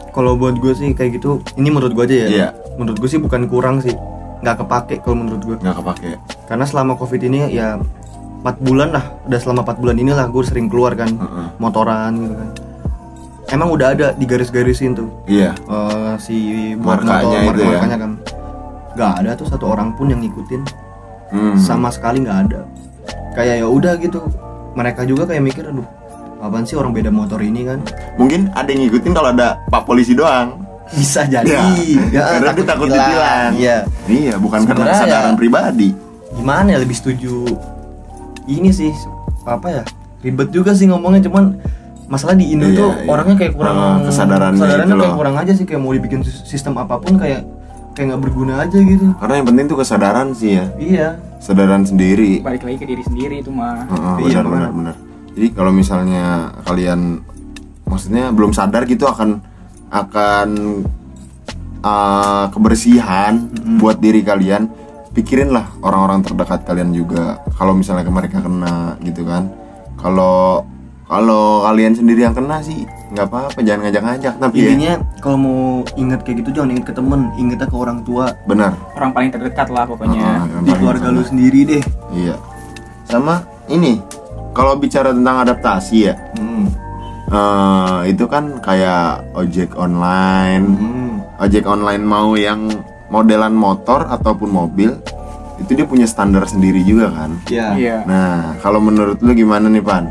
kalau 0.09 0.35
buat 0.35 0.57
gue 0.57 0.73
sih 0.73 0.89
kayak 0.91 1.15
gitu 1.15 1.39
ini 1.53 1.69
menurut 1.69 1.93
gue 1.93 2.03
aja 2.03 2.15
ya 2.17 2.27
Iya. 2.27 2.47
menurut 2.75 2.97
gue 2.97 3.07
sih 3.07 3.17
bukan 3.17 3.45
kurang 3.45 3.79
sih 3.79 3.93
nggak 4.39 4.55
kepake 4.57 4.95
kalau 4.99 5.15
menurut 5.17 5.41
gue 5.43 5.55
Nggak 5.59 5.77
kepake. 5.77 6.11
karena 6.47 6.65
selama 6.65 6.95
covid 6.95 7.21
ini 7.21 7.39
ya 7.49 7.77
4 8.39 8.55
bulan 8.61 8.89
lah 8.89 9.05
udah 9.23 9.37
selama 9.37 9.61
4 9.63 9.77
bulan 9.77 9.95
inilah 9.97 10.25
gue 10.25 10.43
sering 10.43 10.65
keluar 10.65 10.93
kan 10.93 11.09
Heeh. 11.09 11.45
motoran 11.57 12.11
gitu 12.17 12.33
kan 12.33 12.49
emang 13.49 13.69
udah 13.69 13.87
ada 13.91 14.07
di 14.11 14.23
garis-garisin 14.23 14.93
tuh 14.93 15.09
Iya. 15.25 15.51
eh, 15.59 16.13
si 16.17 16.35
buat 16.75 17.01
Markanya 17.01 17.25
motor 17.41 17.43
itu 17.49 17.61
ya. 17.61 17.69
markanya 17.73 17.97
kan 17.97 18.11
nggak 18.91 19.11
ada 19.17 19.31
tuh 19.33 19.47
satu 19.47 19.65
orang 19.67 19.93
pun 19.93 20.07
yang 20.07 20.19
ngikutin 20.19 20.63
Hmm. 21.29 21.53
sama 21.55 21.87
sekali 21.87 22.19
nggak 22.19 22.39
ada 22.43 22.61
kayak 23.31 23.59
ya 23.59 23.67
udah 23.67 23.93
gitu 23.97 24.17
mereka 24.71 25.03
juga 25.03 25.23
kayak 25.25 25.43
mikir 25.43 25.61
aduh 25.63 25.85
apaan 26.39 26.63
sih 26.63 26.73
orang 26.73 26.89
beda 26.89 27.09
motor 27.09 27.37
ini 27.37 27.63
kan 27.63 27.83
Mungkin 28.15 28.49
ada 28.51 28.65
yang 28.65 28.81
ngikutin 28.83 29.11
kalau 29.11 29.29
ada 29.29 29.59
Pak 29.67 29.83
polisi 29.83 30.11
doang. 30.11 30.65
bisa 30.89 31.21
jadi 31.23 31.53
Ya, 32.09 32.33
karena 32.33 32.49
dia 32.51 32.65
takut 32.65 32.87
ditilang. 32.87 33.05
ditilang. 33.05 33.51
iya 33.53 33.77
Iya, 34.05 34.33
bukan 34.35 34.59
karena 34.63 34.89
Sebenarnya 34.89 34.97
kesadaran 34.97 35.27
ya- 35.27 35.37
pribadi. 35.37 35.89
gimana 36.31 36.67
ya 36.67 36.79
lebih 36.79 36.95
setuju 36.95 37.35
ini 38.51 38.69
sih 38.69 38.89
apa 39.41 39.67
ya 39.69 39.83
ribet 40.19 40.49
juga 40.49 40.71
sih 40.71 40.85
ngomongnya 40.85 41.23
cuman 41.23 41.55
masalah 42.05 42.33
di 42.33 42.49
Indo 42.49 42.65
Iya, 42.65 42.75
tuh 42.75 42.89
iya. 42.91 43.05
orangnya 43.07 43.35
kayak 43.37 43.53
kurang 43.53 43.75
Ah, 43.75 43.97
kesadarannya 44.01 44.57
itu 44.57 44.65
kayak 44.89 44.97
loh. 44.97 45.13
kurang 45.15 45.35
aja 45.35 45.51
sih 45.51 45.63
kayak 45.63 45.77
mau 45.77 45.91
dibikin 45.91 46.19
sis- 46.19 46.41
sistem 46.43 46.73
apa 46.75 46.97
pun 46.97 47.15
kayak 47.15 47.45
kayak 47.91 48.05
nggak 48.07 48.21
berguna 48.21 48.53
aja 48.59 48.77
gitu 48.77 49.13
Karena 49.15 49.33
yang 49.35 49.47
penting 49.47 49.65
tuh 49.67 49.77
kesadaran 49.77 50.27
sih 50.33 50.55
ya. 50.55 50.65
iya 50.75 51.07
Kesadaran 51.37 51.83
sendiri. 51.83 52.39
balik 52.39 52.63
lagi 52.63 52.77
ke 52.77 52.87
diri 52.87 53.01
sendiri 53.01 53.39
itu 53.39 53.49
mah 53.49 53.85
Heeh, 53.85 54.15
Iya, 54.27 54.41
benar 54.41 54.43
benar 54.43 54.49
benar. 54.49 54.71
benar. 54.73 54.95
Jadi 55.29 55.47
kalau 55.51 55.71
misalnya 55.71 56.23
kalian 56.63 56.99
maksudnya 57.85 58.25
belum 58.29 58.51
sadar 58.51 58.83
gitu 58.83 59.05
akan 59.05 59.39
akan 59.89 60.47
uh, 61.79 62.45
kebersihan 62.49 63.47
buat 63.77 63.97
diri 63.97 64.21
kalian, 64.21 64.67
pikirinlah 65.11 65.81
orang-orang 65.81 66.21
terdekat 66.21 66.63
kalian 66.63 66.91
juga. 66.91 67.41
Kalau 67.55 67.73
misalnya 67.73 68.05
ke 68.05 68.13
mereka 68.13 68.37
kena 68.39 68.95
gitu 69.01 69.25
kan. 69.25 69.49
Kalau 69.95 70.63
kalau 71.09 71.65
kalian 71.65 71.97
sendiri 71.97 72.21
yang 72.21 72.37
kena 72.37 72.61
sih 72.61 72.85
nggak 73.09 73.25
apa-apa, 73.25 73.59
jangan 73.65 73.89
ngajak-ngajak. 73.89 74.33
Tapi 74.37 74.55
ya, 74.55 74.61
intinya 74.69 74.93
kalau 75.17 75.37
mau 75.41 75.59
inget 75.97 76.21
kayak 76.21 76.45
gitu 76.45 76.49
jangan 76.53 76.69
inget 76.77 76.85
ke 76.85 76.93
temen 76.93 77.21
ingetnya 77.35 77.65
ke 77.65 77.73
orang 77.75 77.99
tua 78.05 78.29
benar. 78.45 78.77
orang 78.93 79.09
paling 79.09 79.29
terdekat 79.33 79.67
lah 79.73 79.89
pokoknya 79.89 80.21
yang 80.21 80.61
di 80.61 80.71
keluarga 80.77 81.09
utama. 81.09 81.17
lu 81.17 81.23
sendiri 81.25 81.59
deh 81.65 81.83
Iya. 82.13 82.35
Sama 83.03 83.41
ini 83.65 83.97
kalau 84.53 84.77
bicara 84.77 85.09
tentang 85.09 85.41
adaptasi 85.41 85.97
ya, 86.05 86.13
hmm. 86.37 86.65
eh, 87.27 87.99
itu 88.07 88.29
kan 88.29 88.61
kayak 88.61 89.25
ojek 89.33 89.73
online, 89.73 90.65
Hmm. 90.77 91.13
ojek 91.41 91.65
online 91.65 92.03
mau 92.05 92.37
yang 92.37 92.69
modelan 93.09 93.51
motor 93.51 94.05
ataupun 94.07 94.47
mobil, 94.47 94.93
itu 95.57 95.71
dia 95.71 95.83
punya 95.83 96.05
standar 96.05 96.45
sendiri 96.45 96.79
juga 96.81 97.11
kan. 97.11 97.31
ya 97.45 97.73
iya 97.73 97.97
Nah, 98.03 98.55
kalau 98.59 98.79
menurut 98.79 99.19
lu 99.19 99.33
gimana 99.33 99.67
nih 99.67 99.81
Pan? 99.81 100.05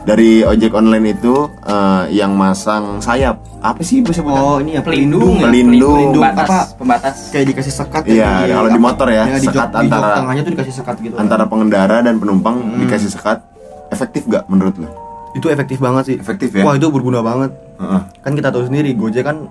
Dari 0.00 0.40
ojek 0.40 0.72
online 0.72 1.12
itu 1.12 1.34
eh, 1.62 2.08
yang 2.10 2.32
masang 2.32 2.96
sayap, 2.98 3.44
apa 3.60 3.80
sih 3.80 4.00
sebutan? 4.00 4.40
oh 4.40 4.56
ini 4.56 4.72
ya 4.72 4.82
pelindung 4.82 5.36
ya, 5.36 5.46
Pelindung. 5.46 6.16
pembatas 6.16 6.48
Apa? 6.48 6.60
pembatas 6.74 7.14
kayak 7.28 7.46
dikasih 7.46 7.74
sekat 7.74 8.02
Iya, 8.06 8.30
kalau 8.48 8.70
di 8.70 8.80
motor 8.80 9.06
ya, 9.06 9.24
di 9.28 9.44
sekat 9.44 9.68
jok, 9.68 9.76
di 9.76 9.84
jok 9.84 9.92
antara- 9.92 10.16
tengahnya 10.16 10.42
tuh 10.42 10.52
dikasih 10.54 10.74
sekat 10.74 10.96
gitu 10.98 11.14
Antara 11.14 11.44
pengendara 11.44 11.96
dan 12.00 12.16
penumpang 12.16 12.56
Hmm. 12.56 12.80
dikasih 12.80 13.10
sekat, 13.10 13.44
efektif 13.88 14.24
gak 14.26 14.48
menurut 14.48 14.74
lu? 14.76 14.88
itu 15.30 15.44
efektif 15.46 15.76
banget 15.78 16.02
sih 16.06 16.16
Efektif 16.16 16.50
ya? 16.50 16.64
wah 16.64 16.72
itu 16.72 16.88
berguna 16.88 17.20
banget 17.20 17.52
Heeh. 17.76 18.00
kan 18.18 18.32
kita 18.32 18.48
tahu 18.48 18.64
sendiri 18.64 18.90
Gojek 18.92 19.22
kan 19.22 19.44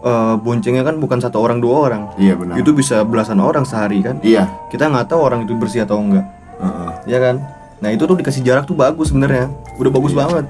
eh, 0.00 0.34
boncengnya 0.36 0.82
kan 0.82 0.96
bukan 0.96 1.18
satu 1.18 1.38
orang 1.38 1.58
dua 1.58 1.76
orang 1.84 2.02
Iya 2.14 2.34
benar. 2.34 2.54
itu 2.54 2.70
bisa 2.70 3.02
belasan 3.02 3.38
orang 3.38 3.62
sehari 3.62 4.00
kan 4.00 4.18
Iya. 4.20 4.46
kita 4.68 4.86
nggak 4.86 5.08
tahu 5.08 5.20
orang 5.20 5.42
itu 5.42 5.54
bersih 5.54 5.82
atau 5.82 5.98
enggak 5.98 6.22
Heeh. 6.58 6.90
ya 7.06 7.18
kan 7.18 7.36
nah 7.78 7.88
itu 7.88 8.02
tuh 8.02 8.14
dikasih 8.14 8.42
jarak 8.42 8.64
tuh 8.64 8.74
bagus 8.74 9.08
sebenarnya 9.08 9.50
udah 9.76 9.90
bagus 9.90 10.10
Iya. 10.10 10.18
banget 10.20 10.44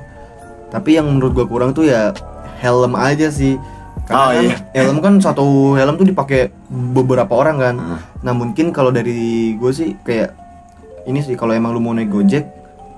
tapi 0.68 0.90
yang 0.94 1.06
menurut 1.06 1.32
gua 1.32 1.46
kurang 1.46 1.72
tuh 1.72 1.84
ya 1.84 2.12
helm 2.58 2.92
aja 2.94 3.28
sih 3.28 3.56
karena 4.04 4.16
Oh, 4.18 4.30
kan 4.30 4.42
iya. 4.42 4.56
helm 4.74 4.98
kan 4.98 5.14
satu 5.18 5.44
helm 5.74 5.94
tuh 5.94 6.04
dipakai 6.04 6.48
beberapa 6.68 7.28
orang 7.30 7.56
kan 7.56 7.74
Heeh. 7.76 8.00
nah 8.20 8.32
mungkin 8.32 8.68
kalau 8.68 8.88
dari 8.88 9.16
gue 9.54 9.70
sih 9.70 9.96
kayak 9.98 10.32
ini 11.04 11.20
sih 11.20 11.34
kalau 11.34 11.52
emang 11.52 11.72
lu 11.72 11.78
mau 11.78 11.92
naik 11.92 12.08
gojek 12.08 12.44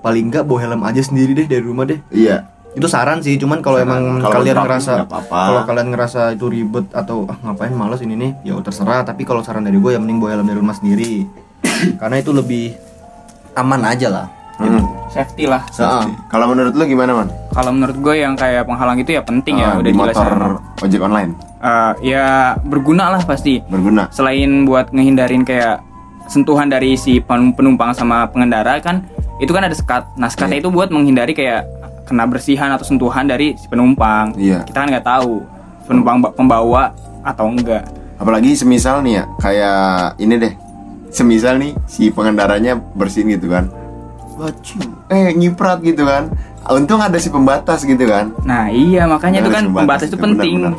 paling 0.00 0.30
nggak 0.30 0.42
bawa 0.42 0.58
helm 0.60 0.82
aja 0.82 0.98
sendiri 0.98 1.30
deh 1.32 1.46
dari 1.46 1.60
rumah 1.60 1.84
deh 1.84 1.98
Iya. 2.08 2.46
Itu 2.70 2.86
saran 2.86 3.18
sih 3.18 3.34
cuman 3.34 3.58
kalau 3.58 3.78
emang 3.78 4.18
Kalau 4.18 4.34
kalian 4.36 4.54
drop 4.54 4.64
ngerasa 4.64 4.92
kalau 5.26 5.62
kalian 5.64 5.88
ngerasa 5.90 6.20
itu 6.32 6.46
ribet 6.46 6.86
atau 6.92 7.26
ah, 7.26 7.34
ngapain 7.42 7.72
males 7.72 7.98
ini 7.98 8.14
nih 8.14 8.30
ya 8.44 8.54
terserah. 8.58 9.02
Tapi 9.02 9.22
kalau 9.22 9.42
saran 9.42 9.62
dari 9.62 9.74
gue 9.74 9.90
ya 9.90 9.98
mending 9.98 10.18
bawa 10.18 10.30
helm 10.32 10.46
dari 10.46 10.58
rumah 10.58 10.72
sendiri. 10.72 11.26
Karena 12.00 12.16
itu 12.16 12.30
lebih 12.30 12.78
aman 13.54 13.82
aja 13.84 14.08
lah. 14.08 14.26
Hmm. 14.60 14.84
safety 15.08 15.48
lah. 15.48 15.64
Heeh. 15.72 16.04
Kalau 16.28 16.46
menurut 16.46 16.70
lu 16.70 16.84
gimana 16.84 17.16
man? 17.16 17.28
kalau 17.50 17.72
menurut 17.72 17.96
gue 17.96 18.14
yang 18.14 18.36
kayak 18.36 18.62
penghalang 18.62 19.00
itu 19.00 19.10
ya 19.10 19.24
penting 19.24 19.56
ya 19.56 19.72
Ah, 19.72 19.80
udah 19.80 19.90
di 19.90 19.96
jelas 19.96 20.14
motor 20.14 20.38
ojek 20.84 21.00
online? 21.00 21.30
Eh, 21.58 21.92
ya 22.06 22.26
berguna 22.60 23.10
lah 23.10 23.22
pasti. 23.24 23.58
Berguna. 23.66 24.06
selain 24.12 24.62
buat 24.62 24.92
ngehindarin 24.92 25.42
kayak 25.42 25.80
sentuhan 26.28 26.68
dari 26.68 26.94
si 26.94 27.18
pen- 27.18 27.50
penumpang 27.50 27.90
sama 27.90 28.28
pengendara 28.28 28.78
kan 28.78 29.02
itu 29.40 29.48
kan 29.48 29.64
ada 29.64 29.72
sekat. 29.72 30.04
Nah 30.14 30.28
sekatnya 30.28 30.60
Iya. 30.60 30.62
itu 30.62 30.70
buat 30.70 30.92
menghindari 30.92 31.32
kayak 31.32 31.64
kena 32.10 32.26
bersihan 32.26 32.68
atau 32.68 32.82
sentuhan 32.82 33.22
dari 33.22 33.54
si 33.54 33.64
penumpang 33.64 34.34
Iya. 34.34 34.66
kita 34.66 34.76
kan 34.76 34.88
nggak 34.90 35.06
tahu 35.06 35.46
penumpang 35.86 36.16
ba- 36.18 36.34
pembawa 36.34 36.82
atau 37.22 37.46
enggak 37.46 37.86
Apalagi 38.16 38.52
semisal 38.52 39.00
nih 39.00 39.14
ya, 39.14 39.24
kayak 39.40 39.80
ini 40.18 40.34
deh. 40.36 40.52
Semisal 41.08 41.56
nih 41.56 41.72
si 41.86 42.12
pengendaranya 42.12 42.76
bersin 42.76 43.24
gitu 43.26 43.48
kan. 43.48 43.72
Bacu. 44.36 44.76
Eh 45.08 45.32
nyiprat 45.32 45.80
gitu 45.80 46.04
kan. 46.04 46.28
Untung 46.68 47.00
ada 47.00 47.16
si 47.16 47.26
pembatas 47.26 47.80
gitu 47.80 48.04
kan. 48.04 48.28
nah 48.42 48.68
iya 48.68 49.08
makanya 49.08 49.40
itu 49.40 49.48
Ada 49.48 49.56
kan 49.56 49.64
si 49.64 49.70
pembatas 49.72 50.02
itu 50.04 50.16
benar, 50.18 50.28
penting 50.36 50.52
Benar, 50.52 50.74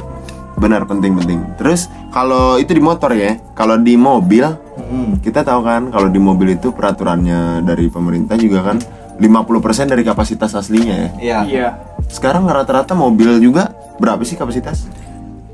Benar, 0.56 0.82
penting 0.86 1.12
penting. 1.18 1.40
Terus 1.58 1.82
kalau 2.10 2.56
itu 2.56 2.70
di 2.70 2.80
motor 2.80 3.10
ya, 3.12 3.42
kalau 3.52 3.74
di 3.76 3.98
mobil 3.98 4.46
Hmm. 4.72 5.18
kita 5.18 5.42
tahu 5.42 5.64
kan 5.64 5.90
kalau 5.90 6.08
di 6.08 6.20
mobil 6.20 6.54
itu 6.54 6.70
peraturannya 6.70 7.64
dari 7.64 7.88
pemerintah 7.88 8.36
juga 8.36 8.62
kan 8.64 8.78
50% 9.22 9.86
dari 9.88 10.02
kapasitas 10.02 10.52
aslinya 10.52 10.96
ya. 10.96 11.10
Iya. 11.16 11.40
iya 11.46 11.68
Sekarang 12.10 12.44
rata-rata 12.44 12.92
mobil 12.92 13.38
juga 13.38 13.70
berapa 13.96 14.20
sih 14.22 14.34
kapasitas? 14.34 14.90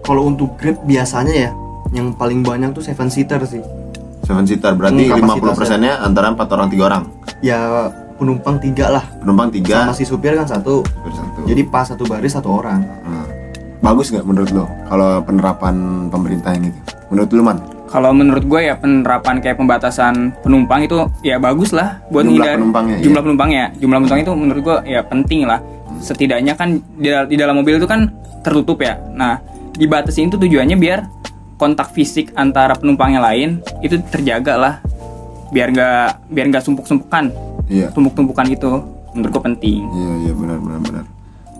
Kalau 0.01 0.23
untuk 0.23 0.55
Grab 0.55 0.79
biasanya 0.81 1.33
ya, 1.35 1.51
yang 1.91 2.15
paling 2.15 2.41
banyak 2.41 2.71
tuh 2.71 2.81
seven 2.81 3.11
seater 3.11 3.43
sih. 3.43 3.59
Seven 4.23 4.43
seater 4.43 4.71
berarti 4.73 5.03
Hmm, 5.05 5.19
50 5.19 5.21
kapasitasnya. 5.21 5.53
persennya 5.53 5.93
antara 5.99 6.31
empat 6.31 6.47
orang 6.49 6.67
tiga 6.67 6.83
orang. 6.87 7.03
Ya 7.39 7.59
penumpang 8.15 8.57
tiga 8.57 8.89
lah, 8.89 9.03
Penumpang 9.19 9.51
tiga. 9.51 9.83
sama 9.83 9.93
si 9.93 10.01
supir 10.01 10.33
kan 10.33 10.47
satu. 10.47 10.81
supir 10.81 11.13
satu. 11.13 11.39
Jadi 11.45 11.61
pas 11.63 11.85
satu 11.85 12.03
baris 12.03 12.33
satu 12.33 12.49
orang. 12.49 12.81
Nah, 12.81 13.25
bagus 13.79 14.09
nggak 14.09 14.25
menurut 14.25 14.49
lo 14.49 14.65
kalau 14.87 15.21
penerapan 15.21 15.75
pemerintah 16.09 16.49
yang 16.49 16.65
gitu 16.65 16.79
menurut 17.07 17.29
lu 17.29 17.43
man 17.45 17.61
Kalau 17.87 18.11
menurut 18.11 18.43
gue 18.43 18.61
ya 18.67 18.75
penerapan 18.75 19.39
kayak 19.39 19.57
pembatasan 19.57 20.35
penumpang 20.43 20.83
itu 20.83 21.07
ya 21.23 21.39
bagus 21.39 21.71
lah 21.71 22.03
buat 22.11 22.27
Jumlah 22.27 22.59
penumpangnya, 22.59 22.97
jumlah 22.99 23.15
iya. 23.15 23.25
penumpangnya 23.25 23.65
jumlah 23.79 23.97
penumpang 24.03 24.19
itu 24.21 24.31
menurut 24.35 24.61
gue 24.63 24.77
ya 24.91 25.01
penting 25.07 25.47
lah. 25.47 25.59
Setidaknya 26.03 26.53
kan 26.53 26.83
di, 26.99 27.09
di 27.09 27.35
dalam 27.39 27.57
mobil 27.57 27.79
itu 27.79 27.87
kan 27.87 28.11
tertutup 28.43 28.83
ya. 28.83 28.99
Nah 29.15 29.39
dibatasin 29.79 30.27
itu 30.27 30.35
tujuannya 30.35 30.75
biar 30.75 30.99
kontak 31.55 31.95
fisik 31.95 32.35
antara 32.35 32.75
penumpang 32.75 33.15
yang 33.15 33.23
lain 33.23 33.49
itu 33.79 33.97
terjaga 34.11 34.53
lah. 34.59 34.73
Biar 35.55 35.71
nggak 35.71 36.27
biar 36.27 36.45
nggak 36.51 36.63
sumpuk-sumpukan. 36.67 37.31
Iya. 37.71 37.95
Tumpuk-tumpukan 37.95 38.51
itu 38.51 38.83
menurut 39.15 39.31
gue 39.31 39.43
penting. 39.55 39.81
Iya 39.87 40.13
iya 40.27 40.33
benar 40.35 40.59
benar 40.59 40.79
benar 40.83 41.16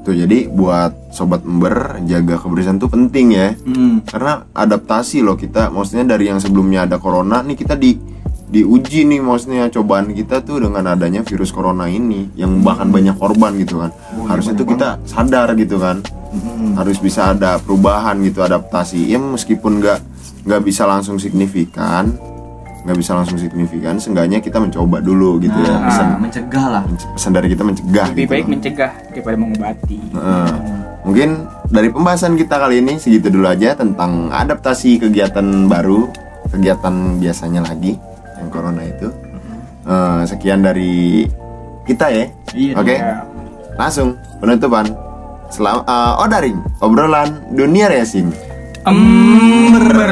tuh 0.08 0.16
jadi 0.16 0.48
buat 0.48 1.12
sobat 1.12 1.44
ember 1.44 2.00
jaga 2.08 2.40
kebersihan 2.40 2.80
tuh 2.80 2.88
penting 2.88 3.36
ya. 3.36 3.52
Hmm. 3.68 4.00
karena 4.08 4.48
adaptasi 4.56 5.20
loh 5.20 5.36
kita. 5.36 5.68
Maksudnya 5.68 6.16
dari 6.16 6.32
yang 6.32 6.40
sebelumnya 6.40 6.88
ada 6.88 6.96
corona 6.96 7.44
nih 7.44 7.60
kita 7.60 7.76
di 7.76 8.00
diuji 8.48 9.04
nih 9.04 9.20
maksudnya 9.20 9.68
cobaan 9.68 10.16
kita 10.16 10.40
tuh 10.40 10.64
dengan 10.64 10.88
adanya 10.88 11.20
virus 11.20 11.52
corona 11.52 11.92
ini 11.92 12.32
yang 12.40 12.64
bahkan 12.64 12.88
banyak 12.88 13.20
korban 13.20 13.60
gitu 13.60 13.84
kan. 13.84 13.92
Harusnya 14.32 14.56
tuh 14.56 14.68
kita 14.72 15.04
sadar 15.04 15.52
gitu 15.60 15.76
kan. 15.76 16.00
Hmm. 16.28 16.76
harus 16.76 17.00
bisa 17.00 17.32
ada 17.32 17.56
perubahan 17.60 18.20
gitu 18.24 18.44
adaptasi. 18.44 19.12
Ya 19.12 19.20
meskipun 19.20 19.80
nggak 19.80 20.00
nggak 20.48 20.62
bisa 20.64 20.84
langsung 20.88 21.20
signifikan 21.20 22.16
nggak 22.88 22.98
bisa 22.98 23.12
langsung 23.14 23.36
signifikan 23.36 24.00
seenggaknya 24.00 24.40
kita 24.40 24.58
mencoba 24.58 24.98
dulu 24.98 25.38
gitu 25.38 25.54
ya 25.54 25.76
Nah, 25.76 25.82
pesan 25.86 26.08
mencegah 26.18 26.66
lah. 26.72 26.84
pesan 26.88 27.32
dari 27.32 27.48
kita 27.52 27.62
mencegah 27.62 28.08
lebih 28.10 28.18
gitu 28.18 28.32
baik 28.32 28.42
loh. 28.42 28.52
mencegah 28.56 28.92
daripada 29.12 29.36
mengobati. 29.36 29.98
Heeh. 30.10 30.52
mungkin 31.04 31.30
dari 31.66 31.88
pembahasan 31.88 32.34
kita 32.34 32.56
kali 32.58 32.80
ini 32.80 32.96
segitu 32.96 33.28
dulu 33.28 33.46
aja 33.46 33.76
tentang 33.76 34.28
adaptasi 34.30 34.98
kegiatan 34.98 35.44
baru 35.66 36.08
kegiatan 36.48 36.92
biasanya 37.18 37.60
lagi 37.62 38.00
yang 38.36 38.48
corona 38.48 38.80
itu. 38.82 39.08
Eh, 39.84 40.22
sekian 40.26 40.62
dari 40.62 41.24
kita 41.84 42.08
ya. 42.08 42.26
Iya, 42.52 42.72
oke? 42.76 42.92
iya. 42.94 43.24
langsung 43.76 44.16
penutupan. 44.38 44.84
Selam 45.48 45.80
eh, 45.82 46.14
Odaring 46.18 46.60
obrolan 46.80 47.40
dunia 47.52 47.88
racing. 47.88 48.28
Ember 48.84 50.04